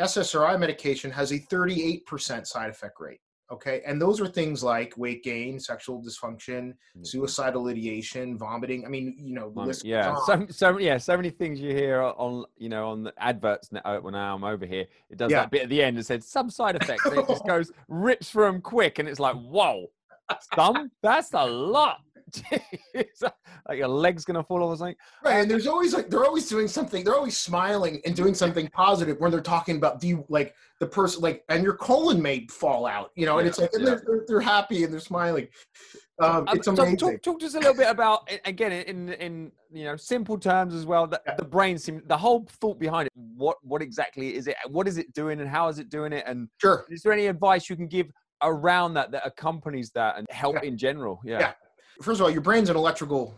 SSRI 0.00 0.58
medication 0.58 1.10
has 1.10 1.32
a 1.32 1.38
38% 1.38 2.46
side 2.46 2.70
effect 2.70 3.00
rate. 3.00 3.20
Okay. 3.52 3.82
And 3.84 4.00
those 4.00 4.20
are 4.20 4.28
things 4.28 4.62
like 4.62 4.96
weight 4.96 5.24
gain, 5.24 5.58
sexual 5.58 6.00
dysfunction, 6.00 6.68
mm-hmm. 6.68 7.02
suicidal 7.02 7.66
ideation, 7.66 8.38
vomiting. 8.38 8.86
I 8.86 8.88
mean, 8.88 9.16
you 9.18 9.34
know, 9.34 9.52
yeah. 9.82 10.14
So, 10.24 10.46
so, 10.50 10.78
yeah, 10.78 10.98
so 10.98 11.16
many 11.16 11.30
things 11.30 11.60
you 11.60 11.74
hear 11.74 12.00
on, 12.00 12.44
you 12.58 12.68
know, 12.68 12.90
on 12.90 13.02
the 13.02 13.12
adverts 13.18 13.72
now, 13.72 14.00
when 14.00 14.14
I'm 14.14 14.44
over 14.44 14.66
here. 14.66 14.86
It 15.10 15.18
does 15.18 15.32
yeah. 15.32 15.40
that 15.40 15.50
bit 15.50 15.62
at 15.62 15.68
the 15.68 15.82
end. 15.82 15.98
It 15.98 16.06
said 16.06 16.22
some 16.22 16.48
side 16.48 16.76
effects. 16.76 17.04
it 17.06 17.26
just 17.26 17.44
goes, 17.46 17.72
rips 17.88 18.32
them 18.32 18.60
quick. 18.60 19.00
And 19.00 19.08
it's 19.08 19.18
like, 19.18 19.34
whoa, 19.34 19.90
some? 20.54 20.90
That's 21.02 21.32
a 21.34 21.44
lot. 21.44 21.98
like 23.68 23.78
your 23.78 23.88
leg's 23.88 24.24
gonna 24.24 24.42
fall 24.42 24.62
off 24.62 24.70
or 24.70 24.76
something. 24.76 24.96
Right, 25.24 25.40
and 25.40 25.50
there's 25.50 25.66
always 25.66 25.94
like 25.94 26.10
they're 26.10 26.24
always 26.24 26.48
doing 26.48 26.68
something. 26.68 27.04
They're 27.04 27.16
always 27.16 27.36
smiling 27.36 28.00
and 28.04 28.14
doing 28.14 28.34
something 28.34 28.68
positive 28.68 29.18
when 29.18 29.30
they're 29.30 29.40
talking 29.40 29.76
about 29.76 30.00
the 30.00 30.16
like 30.28 30.54
the 30.78 30.86
person 30.86 31.22
like 31.22 31.44
and 31.48 31.62
your 31.62 31.74
colon 31.74 32.20
may 32.20 32.46
fall 32.48 32.86
out, 32.86 33.10
you 33.14 33.26
know, 33.26 33.38
and 33.38 33.46
yeah, 33.46 33.48
it's 33.50 33.58
like 33.58 33.72
and 33.72 33.86
yeah. 33.86 33.96
they're, 34.06 34.24
they're 34.26 34.40
happy 34.40 34.84
and 34.84 34.92
they're 34.92 35.00
smiling. 35.00 35.48
Um, 36.20 36.44
it's 36.48 36.66
amazing. 36.66 36.98
Talk, 36.98 37.22
talk, 37.22 37.42
us 37.42 37.54
a 37.54 37.58
little 37.58 37.74
bit 37.74 37.88
about 37.88 38.30
again 38.44 38.72
in 38.72 39.08
in 39.14 39.52
you 39.72 39.84
know 39.84 39.96
simple 39.96 40.38
terms 40.38 40.74
as 40.74 40.84
well. 40.86 41.06
The, 41.06 41.20
the 41.38 41.44
brain 41.44 41.78
stim 41.78 42.02
the 42.06 42.16
whole 42.16 42.46
thought 42.60 42.78
behind 42.78 43.06
it. 43.06 43.12
what 43.14 43.56
what 43.62 43.82
exactly 43.82 44.34
is 44.34 44.46
it? 44.46 44.56
What 44.68 44.86
is 44.86 44.98
it 44.98 45.12
doing, 45.14 45.40
and 45.40 45.48
how 45.48 45.68
is 45.68 45.78
it 45.78 45.88
doing 45.88 46.12
it? 46.12 46.24
And 46.26 46.48
Sure. 46.58 46.84
is 46.90 47.02
there 47.02 47.12
any 47.12 47.26
advice 47.26 47.70
you 47.70 47.76
can 47.76 47.86
give 47.86 48.10
around 48.42 48.94
that 48.94 49.10
that 49.12 49.26
accompanies 49.26 49.90
that 49.92 50.16
and 50.18 50.26
help 50.30 50.56
Yeah. 50.56 50.68
in 50.68 50.76
general? 50.78 51.20
Yeah. 51.24 51.40
Yeah. 51.40 51.52
First 52.02 52.20
of 52.20 52.24
all, 52.24 52.30
your 52.30 52.40
brain's 52.40 52.70
an 52.70 52.76
electrical 52.76 53.34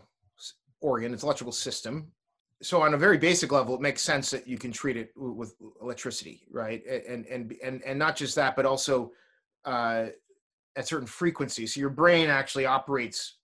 organ, 0.81 1.13
it's 1.13 1.23
an 1.23 1.27
electrical 1.27 1.51
system. 1.51 2.11
So 2.61 2.81
on 2.81 2.93
a 2.93 2.97
very 2.97 3.17
basic 3.17 3.51
level, 3.51 3.75
it 3.75 3.81
makes 3.81 4.01
sense 4.01 4.29
that 4.31 4.47
you 4.47 4.57
can 4.57 4.71
treat 4.71 4.95
it 4.95 5.13
w- 5.15 5.33
with 5.33 5.55
electricity, 5.81 6.43
right? 6.49 6.81
And 6.85 7.25
and 7.25 7.53
and 7.61 7.81
and 7.83 7.99
not 7.99 8.15
just 8.15 8.35
that, 8.35 8.55
but 8.55 8.65
also 8.65 9.11
uh, 9.65 10.07
at 10.75 10.87
certain 10.87 11.07
frequencies. 11.07 11.73
So 11.73 11.81
your 11.81 11.89
brain 11.89 12.29
actually 12.29 12.65
operates 12.65 13.37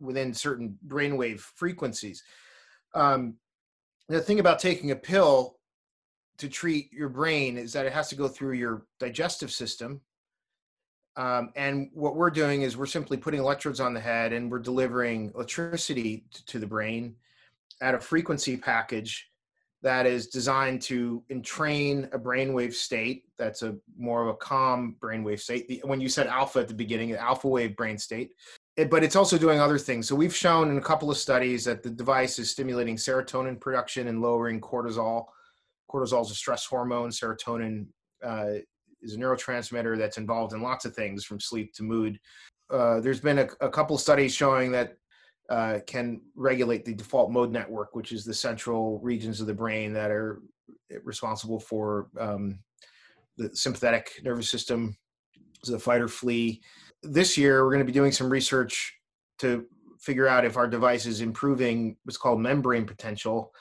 within 0.00 0.32
certain 0.32 0.78
brainwave 0.86 1.40
frequencies. 1.40 2.22
Um, 2.94 3.34
the 4.08 4.20
thing 4.20 4.38
about 4.38 4.58
taking 4.60 4.92
a 4.92 4.96
pill 4.96 5.58
to 6.38 6.48
treat 6.48 6.92
your 6.92 7.08
brain 7.08 7.56
is 7.58 7.72
that 7.72 7.86
it 7.86 7.92
has 7.92 8.08
to 8.10 8.14
go 8.14 8.28
through 8.28 8.52
your 8.54 8.86
digestive 9.00 9.50
system, 9.50 10.00
um, 11.16 11.50
and 11.56 11.88
what 11.94 12.14
we're 12.14 12.30
doing 12.30 12.62
is 12.62 12.76
we're 12.76 12.86
simply 12.86 13.16
putting 13.16 13.40
electrodes 13.40 13.80
on 13.80 13.94
the 13.94 14.00
head 14.00 14.32
and 14.32 14.50
we're 14.50 14.58
delivering 14.58 15.32
electricity 15.34 16.24
to 16.46 16.58
the 16.58 16.66
brain 16.66 17.14
at 17.80 17.94
a 17.94 18.00
frequency 18.00 18.56
package 18.56 19.30
that 19.82 20.06
is 20.06 20.26
designed 20.26 20.82
to 20.82 21.22
entrain 21.30 22.08
a 22.12 22.18
brainwave 22.18 22.74
state 22.74 23.24
that's 23.38 23.62
a 23.62 23.76
more 23.98 24.22
of 24.22 24.28
a 24.28 24.34
calm 24.34 24.96
brainwave 25.00 25.40
state. 25.40 25.68
The, 25.68 25.80
when 25.84 26.00
you 26.00 26.08
said 26.08 26.26
alpha 26.26 26.60
at 26.60 26.68
the 26.68 26.74
beginning, 26.74 27.12
alpha 27.14 27.48
wave 27.48 27.76
brain 27.76 27.98
state. 27.98 28.32
It, 28.76 28.90
but 28.90 29.02
it's 29.02 29.16
also 29.16 29.38
doing 29.38 29.58
other 29.58 29.78
things. 29.78 30.06
So 30.08 30.14
we've 30.14 30.34
shown 30.34 30.70
in 30.70 30.76
a 30.76 30.82
couple 30.82 31.10
of 31.10 31.16
studies 31.16 31.64
that 31.64 31.82
the 31.82 31.90
device 31.90 32.38
is 32.38 32.50
stimulating 32.50 32.96
serotonin 32.96 33.58
production 33.58 34.08
and 34.08 34.20
lowering 34.20 34.60
cortisol. 34.60 35.26
Cortisol 35.90 36.24
is 36.24 36.30
a 36.30 36.34
stress 36.34 36.66
hormone. 36.66 37.10
Serotonin 37.10 37.86
uh, 38.22 38.54
is 39.02 39.14
a 39.14 39.18
neurotransmitter 39.18 39.96
that's 39.96 40.18
involved 40.18 40.52
in 40.52 40.62
lots 40.62 40.84
of 40.84 40.94
things 40.94 41.24
from 41.24 41.40
sleep 41.40 41.72
to 41.74 41.82
mood. 41.82 42.18
Uh, 42.70 43.00
there's 43.00 43.20
been 43.20 43.38
a, 43.38 43.48
a 43.60 43.68
couple 43.68 43.96
studies 43.98 44.34
showing 44.34 44.72
that 44.72 44.96
uh, 45.48 45.78
can 45.86 46.20
regulate 46.34 46.84
the 46.84 46.94
default 46.94 47.30
mode 47.30 47.52
network, 47.52 47.94
which 47.94 48.12
is 48.12 48.24
the 48.24 48.34
central 48.34 48.98
regions 49.00 49.40
of 49.40 49.46
the 49.46 49.54
brain 49.54 49.92
that 49.92 50.10
are 50.10 50.42
responsible 51.04 51.60
for 51.60 52.08
um, 52.18 52.58
the 53.36 53.54
sympathetic 53.54 54.10
nervous 54.24 54.50
system, 54.50 54.96
so 55.62 55.72
the 55.72 55.78
fight 55.78 56.00
or 56.00 56.08
flee. 56.08 56.60
This 57.02 57.36
year, 57.36 57.62
we're 57.62 57.70
going 57.70 57.86
to 57.86 57.92
be 57.92 57.92
doing 57.92 58.12
some 58.12 58.30
research 58.30 58.94
to 59.38 59.66
figure 60.00 60.26
out 60.26 60.44
if 60.44 60.56
our 60.56 60.66
device 60.66 61.06
is 61.06 61.20
improving 61.20 61.96
what's 62.04 62.16
called 62.16 62.40
membrane 62.40 62.86
potential, 62.86 63.52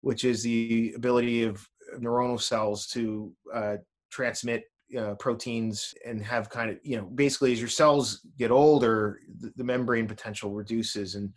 which 0.00 0.24
is 0.24 0.42
the 0.42 0.92
ability 0.96 1.44
of 1.44 1.66
neuronal 1.98 2.40
cells 2.40 2.86
to 2.88 3.32
uh, 3.52 3.76
transmit 4.10 4.64
uh, 4.96 5.14
proteins 5.14 5.94
and 6.04 6.22
have 6.22 6.50
kind 6.50 6.70
of 6.70 6.78
you 6.82 6.96
know 6.96 7.04
basically 7.04 7.52
as 7.52 7.60
your 7.60 7.68
cells 7.68 8.20
get 8.38 8.50
older 8.50 9.20
the, 9.40 9.52
the 9.56 9.64
membrane 9.64 10.06
potential 10.06 10.52
reduces 10.52 11.14
and 11.14 11.32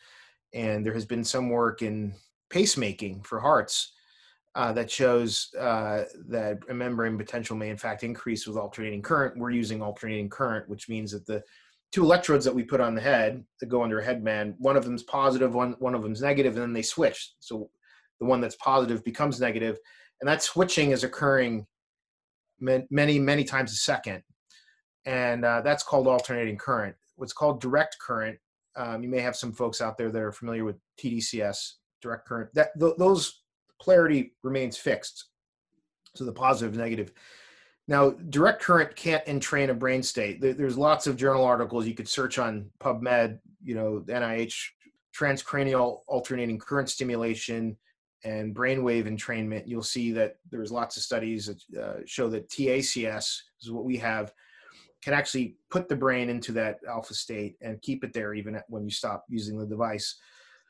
and 0.53 0.85
there 0.85 0.93
has 0.93 1.05
been 1.05 1.23
some 1.23 1.49
work 1.49 1.81
in 1.81 2.13
pacemaking 2.49 3.25
for 3.25 3.39
hearts 3.39 3.93
uh, 4.55 4.71
that 4.73 4.89
shows 4.89 5.49
uh, 5.59 6.03
that 6.27 6.57
a 6.69 6.73
membrane 6.73 7.17
potential 7.17 7.55
may 7.55 7.69
in 7.69 7.77
fact 7.77 8.03
increase 8.03 8.47
with 8.47 8.57
alternating 8.57 9.03
current. 9.03 9.37
We're 9.37 9.51
using 9.51 9.81
alternating 9.81 10.29
current 10.29 10.67
which 10.67 10.89
means 10.89 11.11
that 11.11 11.25
the 11.25 11.43
two 11.91 12.03
electrodes 12.03 12.43
that 12.43 12.55
we 12.55 12.63
put 12.63 12.81
on 12.81 12.95
the 12.95 13.01
head 13.01 13.43
that 13.59 13.67
go 13.67 13.83
under 13.83 13.99
a 13.99 14.03
headband 14.03 14.55
one 14.57 14.75
of 14.75 14.83
them's 14.83 15.03
positive 15.03 15.53
one 15.53 15.75
one 15.79 15.95
of 15.95 16.01
them's 16.01 16.21
negative 16.21 16.53
and 16.55 16.63
then 16.63 16.73
they 16.73 16.81
switch. 16.81 17.33
So 17.39 17.69
the 18.19 18.25
one 18.25 18.41
that's 18.41 18.55
positive 18.55 19.03
becomes 19.03 19.39
negative 19.39 19.77
and 20.21 20.27
that 20.27 20.41
switching 20.41 20.91
is 20.91 21.03
occurring 21.03 21.67
many 22.59 23.19
many 23.19 23.43
times 23.43 23.71
a 23.71 23.75
second. 23.75 24.23
And 25.05 25.45
uh, 25.45 25.61
that's 25.61 25.83
called 25.83 26.07
alternating 26.07 26.57
current. 26.57 26.95
What's 27.15 27.33
called 27.33 27.61
direct 27.61 27.97
current 27.99 28.37
um, 28.77 29.01
you 29.01 29.09
may 29.09 29.19
have 29.19 29.35
some 29.35 29.51
folks 29.51 29.81
out 29.81 29.97
there 29.97 30.11
that 30.11 30.21
are 30.21 30.31
familiar 30.31 30.63
with 30.63 30.77
tdcs 31.01 31.73
direct 32.01 32.27
current 32.27 32.53
that 32.53 32.79
th- 32.79 32.93
those 32.97 33.41
polarity 33.81 34.33
remains 34.43 34.77
fixed. 34.77 35.25
So 36.15 36.25
the 36.25 36.31
positive 36.31 36.75
negative. 36.75 37.11
Now 37.87 38.11
direct 38.11 38.61
current 38.61 38.95
can't 38.95 39.25
entrain 39.25 39.69
a 39.69 39.73
brain 39.73 40.03
state. 40.03 40.41
There, 40.41 40.53
there's 40.53 40.77
lots 40.77 41.07
of 41.07 41.15
journal 41.17 41.43
articles 41.43 41.87
you 41.87 41.93
could 41.93 42.07
search 42.07 42.37
on 42.37 42.69
pubmed 42.79 43.39
you 43.63 43.75
know 43.75 44.03
nih 44.07 44.53
transcranial 45.15 46.01
alternating 46.07 46.59
current 46.59 46.89
stimulation 46.89 47.75
and 48.27 48.53
brainwave 48.53 49.07
entrainment, 49.07 49.63
you'll 49.65 49.81
see 49.81 50.11
that 50.11 50.35
there's 50.51 50.71
lots 50.71 50.97
of 50.97 51.03
studies 51.03 51.45
that 51.47 51.81
uh, 51.81 51.99
show 52.05 52.29
that 52.29 52.49
TACS 52.49 53.41
is 53.61 53.71
what 53.71 53.85
we 53.85 53.97
have 53.97 54.33
can 55.01 55.13
actually 55.13 55.55
put 55.69 55.87
the 55.87 55.95
brain 55.95 56.29
into 56.29 56.51
that 56.51 56.79
alpha 56.89 57.13
state 57.13 57.55
and 57.61 57.81
keep 57.81 58.03
it 58.03 58.11
there 58.11 58.33
even 58.33 58.59
when 58.67 58.83
you 58.83 58.91
stop 58.91 59.23
using 59.29 59.57
the 59.57 59.65
device. 59.65 60.15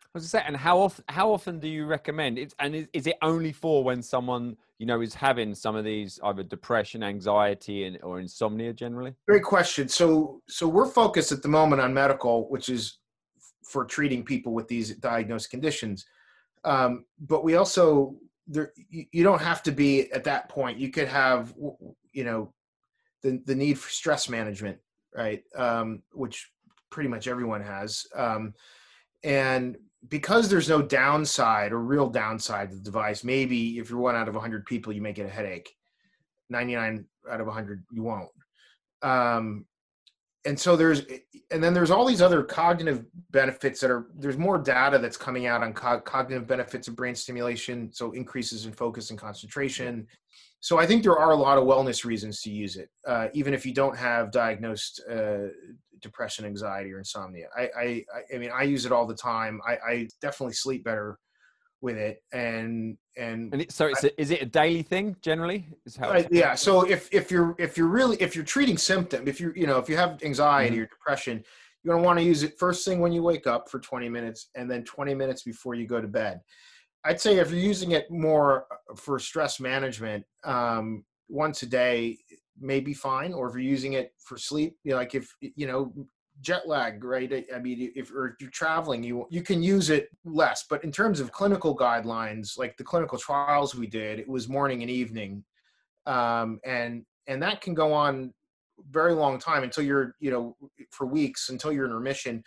I 0.03 0.19
was 0.19 0.29
say, 0.29 0.43
and 0.45 0.55
how 0.55 0.79
often 0.79 1.03
how 1.09 1.31
often 1.31 1.59
do 1.59 1.67
you 1.67 1.85
recommend 1.85 2.37
it? 2.37 2.53
And 2.59 2.75
is, 2.75 2.87
is 2.93 3.07
it 3.07 3.17
only 3.21 3.51
for 3.51 3.83
when 3.83 4.01
someone 4.01 4.55
you 4.79 4.85
know 4.85 5.01
is 5.01 5.13
having 5.13 5.53
some 5.55 5.75
of 5.75 5.83
these 5.83 6.19
either 6.23 6.43
depression, 6.43 7.03
anxiety, 7.03 7.85
and 7.85 7.99
or 8.03 8.19
insomnia 8.19 8.73
generally? 8.73 9.13
Great 9.27 9.43
question. 9.43 9.87
So 9.87 10.41
so 10.47 10.67
we're 10.67 10.89
focused 10.89 11.31
at 11.31 11.41
the 11.41 11.49
moment 11.49 11.81
on 11.81 11.93
medical, 11.93 12.49
which 12.49 12.69
is 12.69 12.99
for 13.63 13.85
treating 13.85 14.23
people 14.23 14.53
with 14.53 14.67
these 14.67 14.95
diagnosed 14.95 15.49
conditions. 15.49 16.05
Um, 16.63 17.05
but 17.19 17.43
we 17.43 17.55
also 17.55 18.15
there 18.47 18.71
you, 18.89 19.05
you 19.11 19.23
don't 19.23 19.41
have 19.41 19.63
to 19.63 19.71
be 19.71 20.11
at 20.11 20.23
that 20.25 20.49
point. 20.49 20.77
You 20.77 20.91
could 20.91 21.07
have 21.07 21.53
you 22.11 22.23
know 22.23 22.53
the 23.21 23.41
the 23.45 23.55
need 23.55 23.79
for 23.79 23.89
stress 23.89 24.29
management, 24.29 24.77
right? 25.15 25.43
Um, 25.55 26.03
which 26.13 26.51
pretty 26.89 27.09
much 27.09 27.27
everyone 27.27 27.61
has. 27.61 28.05
Um, 28.15 28.53
and 29.23 29.77
because 30.09 30.49
there's 30.49 30.69
no 30.69 30.81
downside 30.81 31.71
or 31.71 31.79
real 31.79 32.09
downside 32.09 32.69
to 32.69 32.75
the 32.75 32.81
device, 32.81 33.23
maybe 33.23 33.77
if 33.77 33.89
you're 33.89 33.99
one 33.99 34.15
out 34.15 34.27
of 34.27 34.35
100 34.35 34.65
people, 34.65 34.93
you 34.93 35.01
may 35.01 35.13
get 35.13 35.25
a 35.25 35.29
headache. 35.29 35.75
99 36.49 37.05
out 37.29 37.41
of 37.41 37.47
100, 37.47 37.83
you 37.91 38.03
won't. 38.03 38.29
Um, 39.01 39.65
and 40.45 40.59
so 40.59 40.75
there's, 40.75 41.01
and 41.51 41.63
then 41.63 41.73
there's 41.73 41.91
all 41.91 42.05
these 42.05 42.21
other 42.21 42.43
cognitive 42.43 43.05
benefits 43.31 43.79
that 43.81 43.91
are, 43.91 44.07
there's 44.15 44.37
more 44.37 44.57
data 44.57 44.97
that's 44.97 45.17
coming 45.17 45.45
out 45.45 45.63
on 45.63 45.73
co- 45.73 45.99
cognitive 45.99 46.47
benefits 46.47 46.87
of 46.87 46.95
brain 46.95 47.15
stimulation. 47.15 47.91
So 47.91 48.11
increases 48.11 48.65
in 48.65 48.71
focus 48.73 49.09
and 49.09 49.19
concentration. 49.19 50.07
So 50.59 50.79
I 50.79 50.85
think 50.85 51.03
there 51.03 51.17
are 51.17 51.31
a 51.31 51.35
lot 51.35 51.57
of 51.57 51.65
wellness 51.65 52.03
reasons 52.03 52.41
to 52.41 52.49
use 52.49 52.77
it, 52.77 52.89
uh, 53.05 53.27
even 53.33 53.53
if 53.53 53.65
you 53.65 53.73
don't 53.73 53.95
have 53.95 54.31
diagnosed 54.31 55.01
uh, 55.09 55.49
depression, 56.01 56.45
anxiety, 56.45 56.91
or 56.93 56.99
insomnia. 56.99 57.47
I, 57.55 57.69
I, 57.77 58.05
I 58.33 58.37
mean, 58.37 58.51
I 58.53 58.63
use 58.63 58.85
it 58.85 58.91
all 58.91 59.05
the 59.05 59.15
time. 59.15 59.61
I, 59.67 59.77
I 59.87 60.07
definitely 60.21 60.53
sleep 60.53 60.83
better 60.83 61.19
with 61.81 61.97
it, 61.97 62.23
and 62.31 62.97
and 63.17 63.53
And 63.53 63.61
it, 63.63 63.71
so 63.71 63.87
it's 63.87 64.03
a, 64.03 64.21
is 64.21 64.31
it 64.31 64.41
a 64.41 64.45
daily 64.45 64.81
thing 64.81 65.15
generally? 65.21 65.67
Is 65.85 65.95
how 65.95 66.15
yeah. 66.31 66.55
So 66.55 66.87
if 66.87 67.09
if 67.13 67.31
you're 67.31 67.55
if 67.57 67.77
you're 67.77 67.87
really 67.87 68.17
if 68.17 68.35
you're 68.35 68.45
treating 68.45 68.77
symptom, 68.77 69.27
if 69.27 69.39
you 69.39 69.53
you 69.55 69.67
know 69.67 69.77
if 69.77 69.89
you 69.89 69.97
have 69.97 70.21
anxiety 70.23 70.77
Mhm. 70.77 70.83
or 70.83 70.85
depression, 70.87 71.43
you're 71.83 71.95
gonna 71.95 72.05
want 72.05 72.19
to 72.19 72.25
use 72.25 72.43
it 72.43 72.57
first 72.57 72.85
thing 72.85 72.99
when 72.99 73.11
you 73.11 73.23
wake 73.23 73.47
up 73.47 73.69
for 73.69 73.79
20 73.79 74.09
minutes, 74.09 74.49
and 74.55 74.69
then 74.69 74.83
20 74.83 75.13
minutes 75.13 75.43
before 75.43 75.75
you 75.75 75.85
go 75.87 76.01
to 76.01 76.07
bed. 76.07 76.41
I'd 77.03 77.21
say 77.21 77.37
if 77.37 77.51
you're 77.51 77.59
using 77.59 77.91
it 77.91 78.09
more 78.11 78.65
uh, 78.71 78.95
for 78.95 79.19
stress 79.19 79.59
management, 79.59 80.25
um, 80.43 81.05
once 81.29 81.63
a 81.63 81.67
day 81.67 82.17
may 82.59 82.79
be 82.79 82.93
fine. 82.93 83.33
Or 83.33 83.47
if 83.47 83.53
you're 83.53 83.61
using 83.61 83.93
it 83.93 84.13
for 84.19 84.37
sleep, 84.37 84.75
you 84.83 84.91
know, 84.91 84.97
like 84.97 85.13
if 85.13 85.31
you 85.39 85.67
know 85.67 85.93
jet 86.41 86.67
lag, 86.67 87.03
right? 87.03 87.45
I- 87.53 87.59
mean, 87.59 87.91
if, 87.95 88.09
if 88.09 88.11
you're 88.11 88.49
traveling, 88.51 89.03
you 89.03 89.25
you 89.29 89.41
can 89.41 89.63
use 89.63 89.89
it 89.89 90.09
less. 90.25 90.65
But 90.69 90.83
in 90.83 90.91
terms 90.91 91.19
of 91.19 91.31
clinical 91.31 91.75
guidelines, 91.75 92.57
like 92.57 92.77
the 92.77 92.83
clinical 92.83 93.17
trials 93.17 93.75
we 93.75 93.87
did, 93.87 94.19
it 94.19 94.27
was 94.27 94.47
morning 94.47 94.81
and 94.81 94.91
evening, 94.91 95.43
um, 96.05 96.59
and 96.65 97.05
and 97.27 97.41
that 97.41 97.61
can 97.61 97.73
go 97.73 97.93
on 97.93 98.33
very 98.91 99.13
long 99.13 99.39
time 99.39 99.63
until 99.63 99.83
you're 99.83 100.15
you 100.19 100.31
know 100.31 100.55
for 100.91 101.07
weeks 101.07 101.49
until 101.49 101.71
you're 101.71 101.85
in 101.85 101.93
remission. 101.93 102.43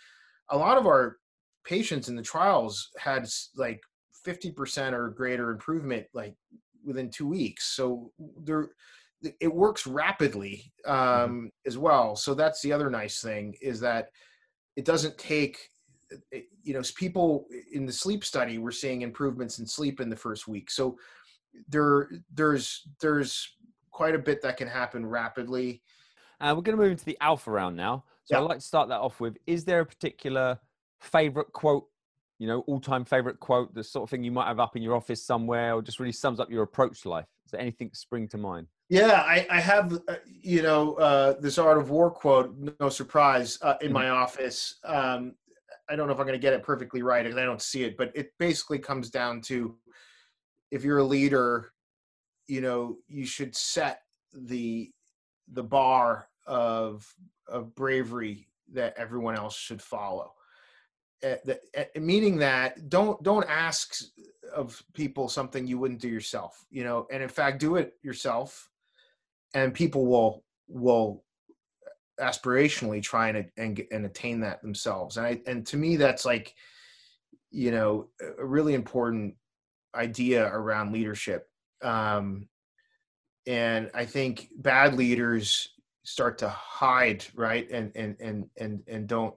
A 0.49 0.57
lot 0.57 0.77
of 0.77 0.85
our 0.85 1.17
patients 1.63 2.09
in 2.09 2.15
the 2.15 2.21
trials 2.21 2.89
had 2.97 3.27
like 3.55 3.81
50% 4.25 4.93
or 4.93 5.09
greater 5.09 5.51
improvement 5.51 6.05
like 6.13 6.35
within 6.83 7.09
two 7.09 7.27
weeks 7.27 7.75
so 7.75 8.11
there 8.43 8.69
it 9.39 9.53
works 9.53 9.85
rapidly 9.85 10.71
um, 10.85 11.49
as 11.65 11.77
well 11.77 12.15
so 12.15 12.33
that's 12.33 12.61
the 12.61 12.73
other 12.73 12.89
nice 12.89 13.21
thing 13.21 13.55
is 13.61 13.79
that 13.79 14.09
it 14.75 14.85
doesn't 14.85 15.17
take 15.17 15.69
you 16.63 16.73
know 16.73 16.81
people 16.95 17.45
in 17.71 17.85
the 17.85 17.91
sleep 17.91 18.23
study 18.23 18.57
we're 18.57 18.71
seeing 18.71 19.01
improvements 19.01 19.59
in 19.59 19.65
sleep 19.65 20.01
in 20.01 20.09
the 20.09 20.15
first 20.15 20.47
week 20.47 20.69
so 20.69 20.97
there 21.69 22.09
there's 22.33 22.87
there's 22.99 23.55
quite 23.91 24.15
a 24.15 24.19
bit 24.19 24.41
that 24.41 24.57
can 24.57 24.67
happen 24.67 25.05
rapidly 25.05 25.81
Uh, 26.39 26.53
we're 26.55 26.63
going 26.63 26.77
to 26.77 26.81
move 26.81 26.91
into 26.91 27.05
the 27.05 27.17
alpha 27.21 27.51
round 27.51 27.75
now. 27.75 28.03
So 28.25 28.35
Yeah. 28.35 28.41
I'd 28.41 28.49
like 28.49 28.59
to 28.59 28.65
start 28.65 28.89
that 28.89 28.99
off 28.99 29.19
with: 29.19 29.37
Is 29.45 29.63
there 29.65 29.81
a 29.81 29.85
particular 29.85 30.59
favorite 30.99 31.51
quote 31.53 31.85
you 32.39 32.47
know, 32.47 32.61
all-time 32.61 33.05
favorite 33.05 33.39
quote, 33.39 33.71
the 33.75 33.83
sort 33.83 34.01
of 34.01 34.09
thing 34.09 34.23
you 34.23 34.31
might 34.31 34.47
have 34.47 34.59
up 34.59 34.75
in 34.75 34.81
your 34.81 34.95
office 34.95 35.23
somewhere, 35.23 35.75
or 35.75 35.81
just 35.83 35.99
really 35.99 36.11
sums 36.11 36.39
up 36.39 36.49
your 36.49 36.63
approach 36.63 37.03
to 37.03 37.09
life? 37.09 37.27
Is 37.45 37.51
there 37.51 37.61
anything 37.61 37.91
spring 37.93 38.27
to 38.29 38.37
mind? 38.39 38.65
Yeah, 38.91 39.23
I, 39.25 39.47
I 39.49 39.61
have, 39.61 39.93
uh, 40.09 40.15
you 40.25 40.61
know, 40.61 40.95
uh, 40.95 41.39
this 41.39 41.57
Art 41.57 41.77
of 41.77 41.91
War 41.91 42.11
quote, 42.11 42.53
no 42.81 42.89
surprise, 42.89 43.57
uh, 43.61 43.75
in 43.79 43.93
my 43.93 44.09
office. 44.09 44.79
Um, 44.83 45.35
I 45.89 45.95
don't 45.95 46.07
know 46.07 46.13
if 46.13 46.19
I'm 46.19 46.25
going 46.25 46.37
to 46.37 46.41
get 46.41 46.51
it 46.51 46.61
perfectly 46.61 47.01
right 47.01 47.23
because 47.23 47.37
I 47.37 47.45
don't 47.45 47.61
see 47.61 47.85
it, 47.85 47.95
but 47.95 48.11
it 48.15 48.33
basically 48.37 48.79
comes 48.79 49.09
down 49.09 49.39
to 49.43 49.77
if 50.71 50.83
you're 50.83 50.97
a 50.97 51.05
leader, 51.05 51.71
you 52.47 52.59
know, 52.59 52.97
you 53.07 53.25
should 53.25 53.55
set 53.55 54.01
the 54.33 54.91
the 55.53 55.63
bar 55.63 56.27
of 56.45 57.07
of 57.47 57.73
bravery 57.75 58.49
that 58.73 58.93
everyone 58.97 59.35
else 59.35 59.55
should 59.55 59.81
follow. 59.81 60.33
Uh, 61.23 61.35
the, 61.45 61.59
uh, 61.77 61.85
meaning 61.97 62.35
that 62.39 62.89
don't 62.89 63.23
don't 63.23 63.49
ask 63.49 63.95
of 64.53 64.83
people 64.93 65.29
something 65.29 65.65
you 65.65 65.77
wouldn't 65.77 66.01
do 66.01 66.09
yourself, 66.09 66.65
you 66.69 66.83
know, 66.83 67.07
and 67.09 67.23
in 67.23 67.29
fact 67.29 67.59
do 67.59 67.77
it 67.77 67.93
yourself, 68.03 68.67
and 69.53 69.73
people 69.73 70.05
will 70.05 70.43
will 70.67 71.23
aspirationally 72.19 73.01
try 73.01 73.29
and 73.29 73.49
and, 73.57 73.83
and 73.91 74.05
attain 74.05 74.39
that 74.41 74.61
themselves. 74.61 75.17
And 75.17 75.25
I 75.25 75.41
and 75.47 75.65
to 75.67 75.77
me 75.77 75.95
that's 75.95 76.25
like, 76.25 76.53
you 77.49 77.71
know, 77.71 78.07
a 78.39 78.45
really 78.45 78.73
important 78.73 79.35
idea 79.95 80.47
around 80.47 80.93
leadership. 80.93 81.47
Um, 81.81 82.47
and 83.47 83.89
I 83.93 84.05
think 84.05 84.49
bad 84.57 84.93
leaders 84.95 85.69
start 86.03 86.37
to 86.39 86.49
hide, 86.49 87.25
right, 87.35 87.69
and 87.71 87.91
and 87.95 88.15
and 88.19 88.45
and 88.57 88.83
and 88.87 89.07
don't 89.07 89.35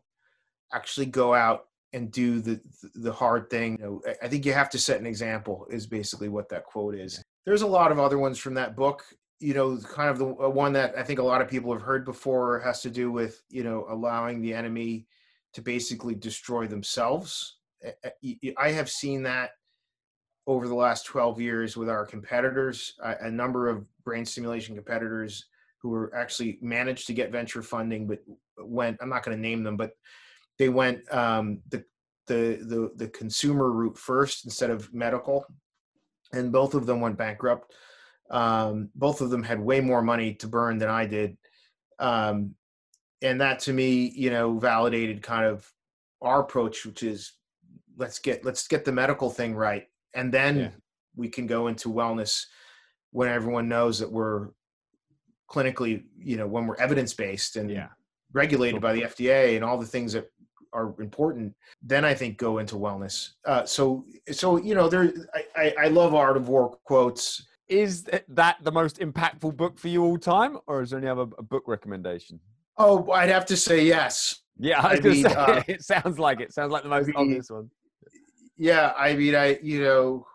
actually 0.73 1.07
go 1.07 1.35
out 1.35 1.67
and 1.93 2.11
do 2.13 2.41
the 2.41 2.61
the 2.97 3.13
hard 3.13 3.49
thing. 3.49 3.79
You 3.81 3.85
know, 3.85 4.15
I 4.23 4.29
think 4.29 4.45
you 4.45 4.53
have 4.53 4.71
to 4.71 4.79
set 4.79 5.01
an 5.01 5.07
example. 5.07 5.67
Is 5.71 5.87
basically 5.87 6.29
what 6.29 6.49
that 6.51 6.65
quote 6.65 6.95
is. 6.95 7.23
There's 7.47 7.63
a 7.63 7.67
lot 7.67 7.93
of 7.93 7.99
other 7.99 8.19
ones 8.19 8.39
from 8.39 8.55
that 8.55 8.77
book. 8.77 9.05
You 9.41 9.55
know, 9.55 9.77
kind 9.79 10.11
of 10.11 10.19
the 10.19 10.27
uh, 10.27 10.49
one 10.49 10.73
that 10.75 10.97
I 10.97 11.03
think 11.03 11.19
a 11.19 11.25
lot 11.25 11.43
of 11.43 11.49
people 11.49 11.73
have 11.73 11.83
heard 11.83 12.05
before 12.05 12.61
has 12.61 12.81
to 12.83 12.91
do 12.91 13.11
with 13.11 13.43
you 13.49 13.65
know 13.65 13.87
allowing 13.89 14.41
the 14.41 14.55
enemy 14.55 15.07
to 15.55 15.63
basically 15.63 16.15
destroy 16.15 16.67
themselves. 16.67 17.59
I 18.59 18.71
have 18.71 18.89
seen 18.89 19.23
that 19.25 19.51
over 20.47 20.69
the 20.69 20.75
last 20.75 21.07
12 21.07 21.41
years 21.41 21.77
with 21.77 21.89
our 21.89 22.05
competitors, 22.05 22.95
a, 23.03 23.31
number 23.31 23.69
of 23.69 23.87
brain 24.05 24.25
stimulation 24.25 24.75
competitors 24.75 25.47
who 25.79 25.89
were 25.91 26.15
actually 26.15 26.59
managed 26.61 27.07
to 27.07 27.15
get 27.15 27.33
venture 27.33 27.63
funding, 27.63 28.07
but 28.07 28.19
went, 28.59 28.99
I'm 29.01 29.09
not 29.09 29.23
going 29.23 29.37
to 29.37 29.41
name 29.41 29.63
them, 29.63 29.77
but 29.77 29.93
they 30.59 30.69
went 30.69 31.01
um, 31.13 31.61
the, 31.71 31.85
the, 32.27 32.59
the, 32.63 32.91
the 32.97 33.09
consumer 33.09 33.71
route 33.71 33.99
first 33.99 34.45
instead 34.45 34.71
of 34.71 34.93
medical. 34.93 35.47
And 36.33 36.53
both 36.53 36.75
of 36.75 36.87
them 36.87 37.01
went 37.01 37.17
bankrupt. 37.17 37.73
Um, 38.31 38.91
both 38.95 39.21
of 39.21 39.31
them 39.31 39.43
had 39.43 39.61
way 39.61 39.81
more 39.81 40.03
money 40.03 40.35
to 40.35 40.47
burn 40.47 40.79
than 40.79 40.89
I 40.89 41.07
did. 41.07 41.37
Um, 41.99 42.55
and 43.23 43.41
that 43.41 43.61
to 43.61 43.73
me, 43.73 44.13
you 44.15 44.31
know, 44.31 44.59
validated 44.59 45.23
kind 45.23 45.45
of 45.47 45.71
our 46.21 46.41
approach, 46.41 46.85
which 46.85 47.03
is 47.03 47.33
let's 47.97 48.19
get, 48.19 48.45
let's 48.45 48.67
get 48.67 48.85
the 48.85 48.93
medical 48.93 49.31
thing 49.31 49.55
right 49.55 49.87
and 50.15 50.33
then 50.33 50.59
yeah. 50.59 50.69
we 51.17 51.29
can 51.29 51.47
go 51.47 51.67
into 51.67 51.89
wellness 51.89 52.47
when 53.11 53.29
everyone 53.29 53.69
knows 53.69 53.99
that 53.99 54.11
we're 54.11 54.49
clinically 55.51 56.05
you 56.19 56.37
know 56.37 56.47
when 56.47 56.67
we're 56.67 56.77
evidence 56.77 57.13
based 57.13 57.57
and 57.57 57.71
yeah. 57.71 57.89
regulated 58.33 58.81
by 58.81 58.93
the 58.93 59.03
fda 59.03 59.55
and 59.55 59.65
all 59.65 59.79
the 59.79 59.87
things 59.87 60.13
that 60.13 60.31
are 60.73 60.95
important 61.01 61.55
then 61.83 62.05
i 62.05 62.15
think 62.15 62.39
go 62.39 62.59
into 62.59 62.77
wellness 62.77 63.31
uh, 63.45 63.65
so 63.65 64.05
so 64.33 64.57
you 64.57 64.75
know 64.75 64.89
there 64.89 65.13
I, 65.35 65.45
I, 65.57 65.75
I 65.83 65.89
love 65.89 66.15
art 66.15 66.37
of 66.37 66.49
war 66.49 66.77
quotes 66.85 67.47
is 67.75 68.05
that 68.29 68.57
the 68.63 68.73
most 68.73 68.99
impactful 69.01 69.57
book 69.57 69.79
for 69.79 69.89
you 69.89 70.03
all 70.05 70.19
time 70.19 70.59
or 70.67 70.83
is 70.83 70.91
there 70.91 70.99
any 70.99 71.09
other 71.09 71.27
book 71.27 71.65
recommendation 71.67 72.39
oh 72.79 73.11
i'd 73.13 73.29
have 73.29 73.47
to 73.47 73.57
say 73.57 73.85
yes 73.85 74.43
yeah 74.59 74.81
i, 74.81 74.93
I 74.93 75.01
mean, 75.01 75.25
say, 75.25 75.35
uh, 75.35 75.63
it 75.69 75.83
sounds 75.83 76.19
like 76.19 76.41
it 76.41 76.53
sounds 76.53 76.73
like 76.73 76.83
the 76.83 76.89
most 76.89 77.11
obvious 77.15 77.51
one 77.51 77.71
yeah, 78.57 78.93
I 78.97 79.15
mean, 79.15 79.35
I 79.35 79.59
you 79.63 79.83
know, 79.83 80.27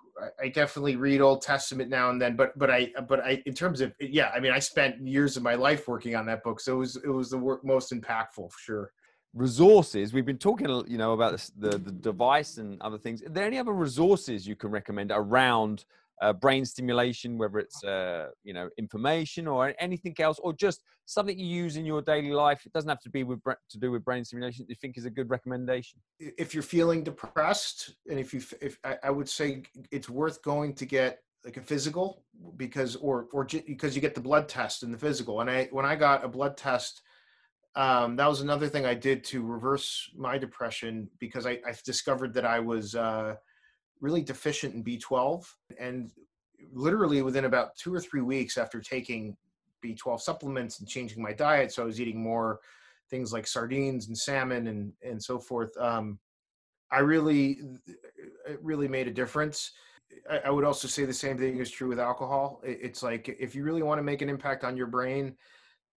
I 0.41 0.49
definitely 0.49 0.97
read 0.97 1.21
Old 1.21 1.41
Testament 1.41 1.89
now 1.89 2.09
and 2.09 2.21
then, 2.21 2.35
but 2.35 2.57
but 2.57 2.69
I 2.69 2.91
but 3.07 3.21
I 3.21 3.41
in 3.45 3.53
terms 3.53 3.81
of 3.81 3.93
yeah, 3.99 4.31
I 4.33 4.39
mean, 4.39 4.51
I 4.51 4.59
spent 4.59 5.05
years 5.05 5.37
of 5.37 5.43
my 5.43 5.55
life 5.55 5.87
working 5.87 6.15
on 6.15 6.25
that 6.25 6.43
book, 6.43 6.59
so 6.59 6.73
it 6.75 6.79
was 6.79 6.95
it 6.97 7.09
was 7.09 7.29
the 7.29 7.37
work 7.37 7.63
most 7.63 7.93
impactful 7.93 8.51
for 8.51 8.59
sure. 8.59 8.91
Resources. 9.33 10.11
We've 10.11 10.25
been 10.25 10.39
talking, 10.39 10.67
you 10.87 10.97
know, 10.97 11.13
about 11.13 11.33
this, 11.33 11.51
the 11.57 11.77
the 11.77 11.91
device 11.91 12.57
and 12.57 12.81
other 12.81 12.97
things. 12.97 13.23
Are 13.23 13.29
there 13.29 13.45
any 13.45 13.57
other 13.57 13.73
resources 13.73 14.47
you 14.47 14.55
can 14.55 14.71
recommend 14.71 15.11
around 15.13 15.85
uh, 16.21 16.33
brain 16.33 16.65
stimulation, 16.65 17.37
whether 17.37 17.59
it's 17.59 17.83
uh, 17.83 18.27
you 18.43 18.53
know 18.53 18.69
information 18.77 19.47
or 19.47 19.73
anything 19.79 20.15
else, 20.19 20.39
or 20.39 20.53
just 20.53 20.81
something 21.05 21.37
you 21.37 21.45
use 21.45 21.77
in 21.77 21.85
your 21.85 22.01
daily 22.01 22.31
life. 22.31 22.65
It 22.65 22.73
doesn't 22.73 22.89
have 22.89 23.01
to 23.01 23.09
be 23.09 23.23
with 23.23 23.41
to 23.43 23.77
do 23.77 23.91
with 23.91 24.03
brain 24.03 24.25
stimulation. 24.25 24.65
You 24.67 24.75
think 24.75 24.97
is 24.97 25.05
a 25.05 25.09
good 25.09 25.29
recommendation? 25.29 25.99
If 26.19 26.53
you're 26.53 26.63
feeling 26.63 27.03
depressed, 27.03 27.95
and 28.09 28.19
if 28.19 28.33
you, 28.33 28.41
if 28.61 28.77
I, 28.83 28.97
I 29.03 29.09
would 29.09 29.29
say 29.29 29.63
it's 29.91 30.09
worth 30.09 30.41
going 30.43 30.75
to 30.75 30.85
get 30.85 31.19
like 31.45 31.57
a 31.57 31.61
physical 31.61 32.23
because 32.57 32.95
or 32.97 33.27
or 33.31 33.45
because 33.45 33.95
you 33.95 34.01
get 34.01 34.15
the 34.15 34.21
blood 34.21 34.47
test 34.49 34.83
and 34.83 34.93
the 34.93 34.97
physical. 34.97 35.41
And 35.41 35.49
I 35.49 35.69
when 35.71 35.85
I 35.85 35.95
got 35.95 36.23
a 36.23 36.27
blood 36.27 36.57
test. 36.57 37.01
Um, 37.75 38.15
that 38.15 38.27
was 38.27 38.41
another 38.41 38.67
thing 38.67 38.87
I 38.87 38.95
did 38.95 39.23
to 39.25 39.45
reverse 39.45 40.09
my 40.17 40.39
depression 40.39 41.07
because 41.19 41.45
I, 41.45 41.59
I 41.65 41.73
discovered 41.85 42.33
that 42.33 42.43
I 42.43 42.59
was 42.59 42.95
uh, 42.95 43.35
really 44.01 44.21
deficient 44.21 44.75
in 44.75 44.83
B12. 44.83 45.45
And 45.79 46.11
literally 46.73 47.21
within 47.21 47.45
about 47.45 47.75
two 47.75 47.93
or 47.93 47.99
three 47.99 48.21
weeks 48.21 48.57
after 48.57 48.79
taking 48.79 49.35
B12 49.83 50.21
supplements 50.21 50.79
and 50.79 50.87
changing 50.87 51.21
my 51.21 51.33
diet, 51.33 51.71
so 51.71 51.83
I 51.83 51.85
was 51.85 52.01
eating 52.01 52.21
more 52.21 52.59
things 53.09 53.33
like 53.33 53.47
sardines 53.47 54.07
and 54.07 54.17
salmon 54.17 54.67
and, 54.67 54.93
and 55.01 55.21
so 55.21 55.39
forth, 55.39 55.75
um, 55.77 56.19
I 56.91 56.99
really, 56.99 57.59
it 58.47 58.59
really 58.61 58.87
made 58.87 59.07
a 59.07 59.11
difference. 59.11 59.71
I, 60.29 60.39
I, 60.45 60.49
would 60.49 60.63
also 60.63 60.87
say 60.87 61.05
the 61.05 61.13
same 61.13 61.37
thing 61.37 61.57
is 61.57 61.69
true 61.69 61.87
with 61.87 61.99
alcohol. 61.99 62.61
It, 62.63 62.79
it's 62.81 63.03
like 63.03 63.29
if 63.39 63.53
you 63.53 63.63
really 63.63 63.83
want 63.83 63.99
to 63.99 64.03
make 64.03 64.21
an 64.21 64.29
impact 64.29 64.63
on 64.63 64.75
your 64.75 64.87
brain, 64.87 65.35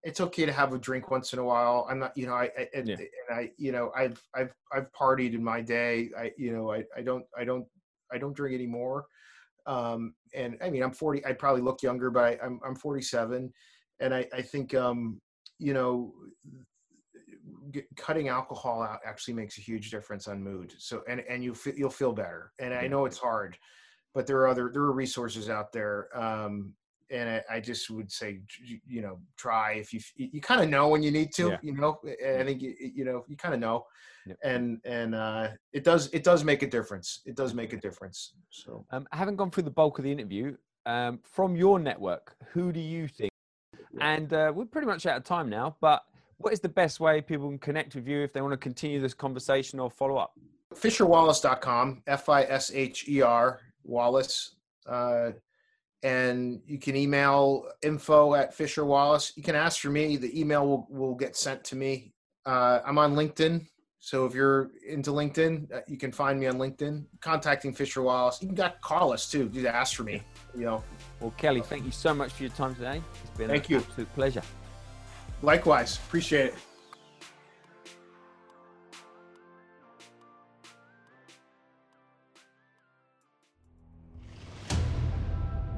it's 0.03 0.21
okay 0.21 0.45
to 0.45 0.53
have 0.53 0.75
a 0.75 0.79
drink 0.79 1.11
once 1.11 1.33
in 1.33 1.39
a 1.39 1.45
while. 1.45 1.87
I'm 1.89 1.99
not, 1.99 2.17
you 2.17 2.27
know, 2.27 2.35
I, 2.35 2.51
I 2.59 2.69
and, 2.75 2.89
yeah. 2.89 2.97
and 2.97 3.09
I, 3.39 3.51
you 3.57 3.73
know, 3.73 3.91
I've, 3.97 4.21
I've, 4.35 4.53
I've 4.73 4.93
partied 4.93 5.35
in 5.35 5.43
my 5.43 5.61
day. 5.61 6.11
I, 6.19 6.33
you 6.37 6.53
know, 6.53 6.73
I, 6.73 6.85
I 6.97 7.03
don't, 7.03 7.25
I 7.39 7.45
don't 7.45 7.67
I 8.13 8.19
don't 8.19 8.35
drink 8.35 8.55
anymore. 8.55 9.07
Um, 9.67 10.15
and 10.35 10.57
I 10.63 10.71
mean, 10.71 10.83
I'm 10.83 10.93
40. 10.93 11.25
I 11.25 11.33
probably 11.33 11.63
look 11.63 11.83
younger, 11.83 12.11
but 12.11 12.25
I, 12.25 12.33
am 12.33 12.61
I'm, 12.65 12.71
I'm 12.71 12.77
47, 12.77 13.53
and 14.01 14.15
I 14.15 14.27
I 14.33 14.43
think 14.43 14.75
um, 14.75 15.21
you 15.59 15.73
know 15.73 16.13
cutting 17.97 18.29
alcohol 18.29 18.83
out 18.83 19.01
actually 19.05 19.35
makes 19.35 19.59
a 19.59 19.61
huge 19.61 19.91
difference 19.91 20.29
on 20.29 20.43
mood. 20.43 20.73
So 20.79 21.03
and 21.09 21.21
and 21.29 21.43
you 21.45 21.55
you'll 21.77 21.91
feel 21.91 22.13
better. 22.13 22.53
And 22.59 22.75
I 22.75 22.87
know 22.87 23.07
it's 23.07 23.19
hard, 23.19 23.57
but 24.15 24.27
there 24.27 24.39
are 24.39 24.49
other 24.49 24.71
there 24.73 24.83
are 24.83 24.93
resources 24.93 25.49
out 25.49 25.73
there. 25.73 26.09
Um, 26.15 26.75
and 27.13 27.29
I, 27.29 27.57
I 27.57 27.61
just 27.61 27.91
would 27.91 28.11
say, 28.11 28.41
you 28.87 29.03
know, 29.03 29.21
try 29.37 29.75
if 29.75 29.93
you 29.93 30.01
you 30.17 30.41
kind 30.41 30.63
of 30.63 30.69
know 30.69 30.89
when 30.89 31.03
you 31.03 31.11
need 31.11 31.33
to. 31.35 31.51
Yeah. 31.51 31.59
You 31.63 31.75
know, 31.75 32.01
I 32.05 32.43
think 32.45 32.63
you, 32.63 32.75
you 32.81 33.05
know 33.05 33.25
you 33.29 33.37
kind 33.37 33.55
of 33.55 33.61
know 33.61 33.85
yep. 34.27 34.39
and 34.43 34.81
and 34.85 35.15
uh, 35.15 35.49
it 35.73 35.85
does 35.85 36.09
it 36.13 36.25
does 36.25 36.45
make 36.45 36.63
a 36.63 36.67
difference. 36.67 37.21
It 37.27 37.37
does 37.37 37.55
make 37.55 37.73
a 37.73 37.77
difference. 37.77 38.35
So, 38.51 38.85
um, 38.91 39.07
having 39.13 39.37
gone 39.37 39.51
through 39.51 39.65
the 39.65 39.71
bulk 39.71 39.99
of 39.99 40.05
the 40.05 40.13
interview, 40.13 40.57
um, 40.87 41.21
from 41.23 41.57
your 41.57 41.79
network, 41.79 42.35
who 42.53 42.73
do 42.73 42.81
you 42.81 43.09
think? 43.09 43.31
And 44.01 44.33
uh, 44.33 44.53
we're 44.55 44.65
pretty 44.65 44.87
much 44.87 45.05
out 45.07 45.19
of 45.19 45.25
time 45.25 45.51
now, 45.51 45.77
but 45.81 46.03
what 46.39 46.53
is 46.53 46.61
the 46.61 46.69
best 46.69 46.99
way 46.99 47.21
people 47.21 47.49
can 47.49 47.59
connect 47.59 47.95
with 47.95 48.09
you 48.09 48.23
if 48.23 48.33
they 48.33 48.41
want 48.41 48.53
to 48.53 48.57
continue 48.57 49.01
this 49.01 49.15
conversation 49.15 49.79
or 49.79 49.91
follow 49.91 50.17
up? 50.17 50.33
FisherWallace.com, 50.75 52.03
F 52.07 52.29
I 52.29 52.43
S 52.45 52.73
H 52.75 53.09
E 53.09 53.21
R 53.21 53.61
Wallace. 53.85 54.57
Uh, 54.87 55.33
and 56.03 56.61
you 56.67 56.79
can 56.79 56.97
email 56.97 57.67
info 57.83 58.35
at 58.35 58.53
Fisher 58.55 58.85
Wallace. 58.85 59.33
You 59.37 59.43
can 59.43 59.55
ask 59.55 59.81
for 59.81 59.91
me. 59.91 60.17
The 60.17 60.39
email 60.39 60.67
will, 60.67 60.87
will 60.91 61.15
get 61.15 61.37
sent 61.37 61.63
to 61.65 61.77
me. 61.77 62.13
Uh, 62.45 62.81
I'm 62.85 62.99
on 62.99 63.15
LinkedIn. 63.15 63.67
So 64.01 64.27
if 64.27 64.35
you're 64.35 64.73
into 64.89 65.13
LinkedIn, 65.13 65.73
uh, 65.73 65.81
you 65.87 65.97
can 65.97 66.11
find 66.11 66.41
me 66.41 66.47
on 66.49 66.57
LinkedIn. 66.57 67.05
Contacting 67.21 67.73
Fisher 67.73 68.03
Wallace. 68.03 68.43
You 68.43 68.49
can 68.53 68.73
call 68.81 69.13
us 69.13 69.31
too. 69.31 69.49
Just 69.49 69.67
ask 69.67 69.95
for 69.95 70.03
me. 70.03 70.23
You 70.57 70.65
know. 70.65 70.85
Well, 71.21 71.33
Kelly, 71.39 71.61
thank 71.61 71.85
you 71.85 71.93
so 71.93 72.13
much 72.13 72.33
for 72.33 72.43
your 72.43 72.53
time 72.53 72.75
today. 72.75 73.01
It's 73.23 73.39
been 73.39 73.49
thank 73.49 73.67
an 73.67 73.75
you. 73.75 73.79
absolute 73.79 74.13
pleasure. 74.15 74.43
Likewise, 75.41 75.99
appreciate 75.99 76.47
it. 76.47 76.55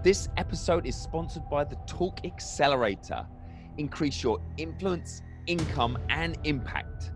This 0.04 0.28
episode 0.36 0.84
is 0.84 0.94
sponsored 0.94 1.48
by 1.48 1.64
the 1.64 1.76
Talk 1.86 2.26
Accelerator. 2.26 3.26
Increase 3.78 4.22
your 4.22 4.38
influence, 4.58 5.22
income, 5.46 5.96
and 6.10 6.36
impact 6.44 7.10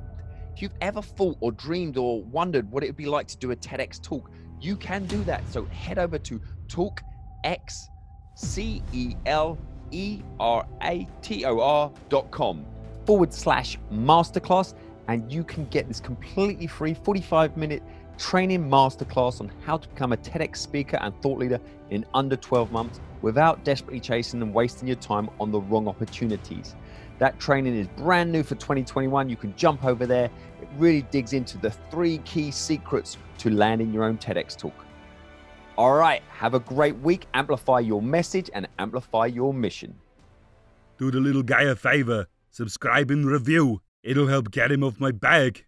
If 0.55 0.62
you've 0.62 0.72
ever 0.81 1.03
thought 1.03 1.37
or 1.40 1.53
dreamed 1.53 1.98
or 1.98 2.22
wondered 2.22 2.70
what 2.70 2.83
it 2.83 2.87
would 2.87 2.96
be 2.96 3.05
like 3.05 3.27
to 3.27 3.37
do 3.37 3.51
a 3.51 3.57
TEDx 3.57 4.01
talk, 4.01 4.31
you 4.59 4.74
can 4.74 5.05
do 5.05 5.22
that. 5.24 5.42
So 5.53 5.66
head 5.66 5.98
over 5.98 6.18
to 6.18 6.40
talkx, 6.66 7.90
C 8.35 8.83
L 9.27 9.59
R 10.40 10.66
A 10.83 11.07
T 11.20 11.44
O 11.44 11.61
R 11.61 11.92
dot 12.09 12.31
com 12.31 12.64
forward 13.05 13.35
slash 13.35 13.79
masterclass, 13.92 14.72
and 15.09 15.31
you 15.31 15.44
can 15.44 15.66
get 15.66 15.88
this 15.88 16.01
completely 16.01 16.66
free 16.66 16.94
45 16.94 17.55
minute 17.59 17.83
training 18.19 18.69
masterclass 18.69 19.41
on 19.41 19.51
how 19.65 19.79
to 19.79 19.89
become 19.89 20.13
a 20.13 20.17
TEDx 20.17 20.57
speaker 20.57 20.99
and 21.01 21.15
thought 21.23 21.39
leader 21.39 21.61
in 21.91 22.05
under 22.15 22.37
12 22.37 22.71
months 22.73 23.01
without 23.23 23.65
desperately 23.65 24.01
chasing 24.01 24.43
and 24.43 24.53
wasting 24.53 24.87
your 24.87 24.97
time 24.97 25.31
on 25.41 25.51
the 25.51 25.61
wrong 25.61 25.89
opportunities. 25.89 26.75
That 27.19 27.39
training 27.41 27.77
is 27.77 27.89
brand 27.97 28.31
new 28.31 28.43
for 28.43 28.55
2021. 28.57 29.29
You 29.29 29.37
can 29.37 29.55
jump 29.57 29.85
over 29.85 30.07
there. 30.07 30.31
It 30.61 30.69
really 30.77 31.03
digs 31.03 31.33
into 31.33 31.59
the 31.59 31.71
three 31.91 32.19
key 32.19 32.51
secrets 32.51 33.17
to 33.39 33.51
landing 33.51 33.93
your 33.93 34.05
own 34.05 34.19
TEDx 34.19 34.57
talk. 34.57 34.75
All 35.77 35.95
right, 35.95 36.23
have 36.29 36.55
a 36.55 36.61
great 36.61 36.99
week. 36.99 37.27
Amplify 37.35 37.81
your 37.81 38.03
message 38.03 38.51
and 38.53 38.69
amplify 38.79 39.27
your 39.27 39.55
mission. 39.55 39.95
Do 40.99 41.11
the 41.13 41.21
little 41.21 41.45
guy 41.45 41.63
a 41.63 41.77
favor, 41.77 42.27
subscribe 42.51 43.11
and 43.11 43.25
review. 43.25 43.81
It'll 44.03 44.27
help 44.27 44.51
get 44.51 44.73
him 44.73 44.83
off 44.83 44.99
my 44.99 45.13
back. 45.13 45.65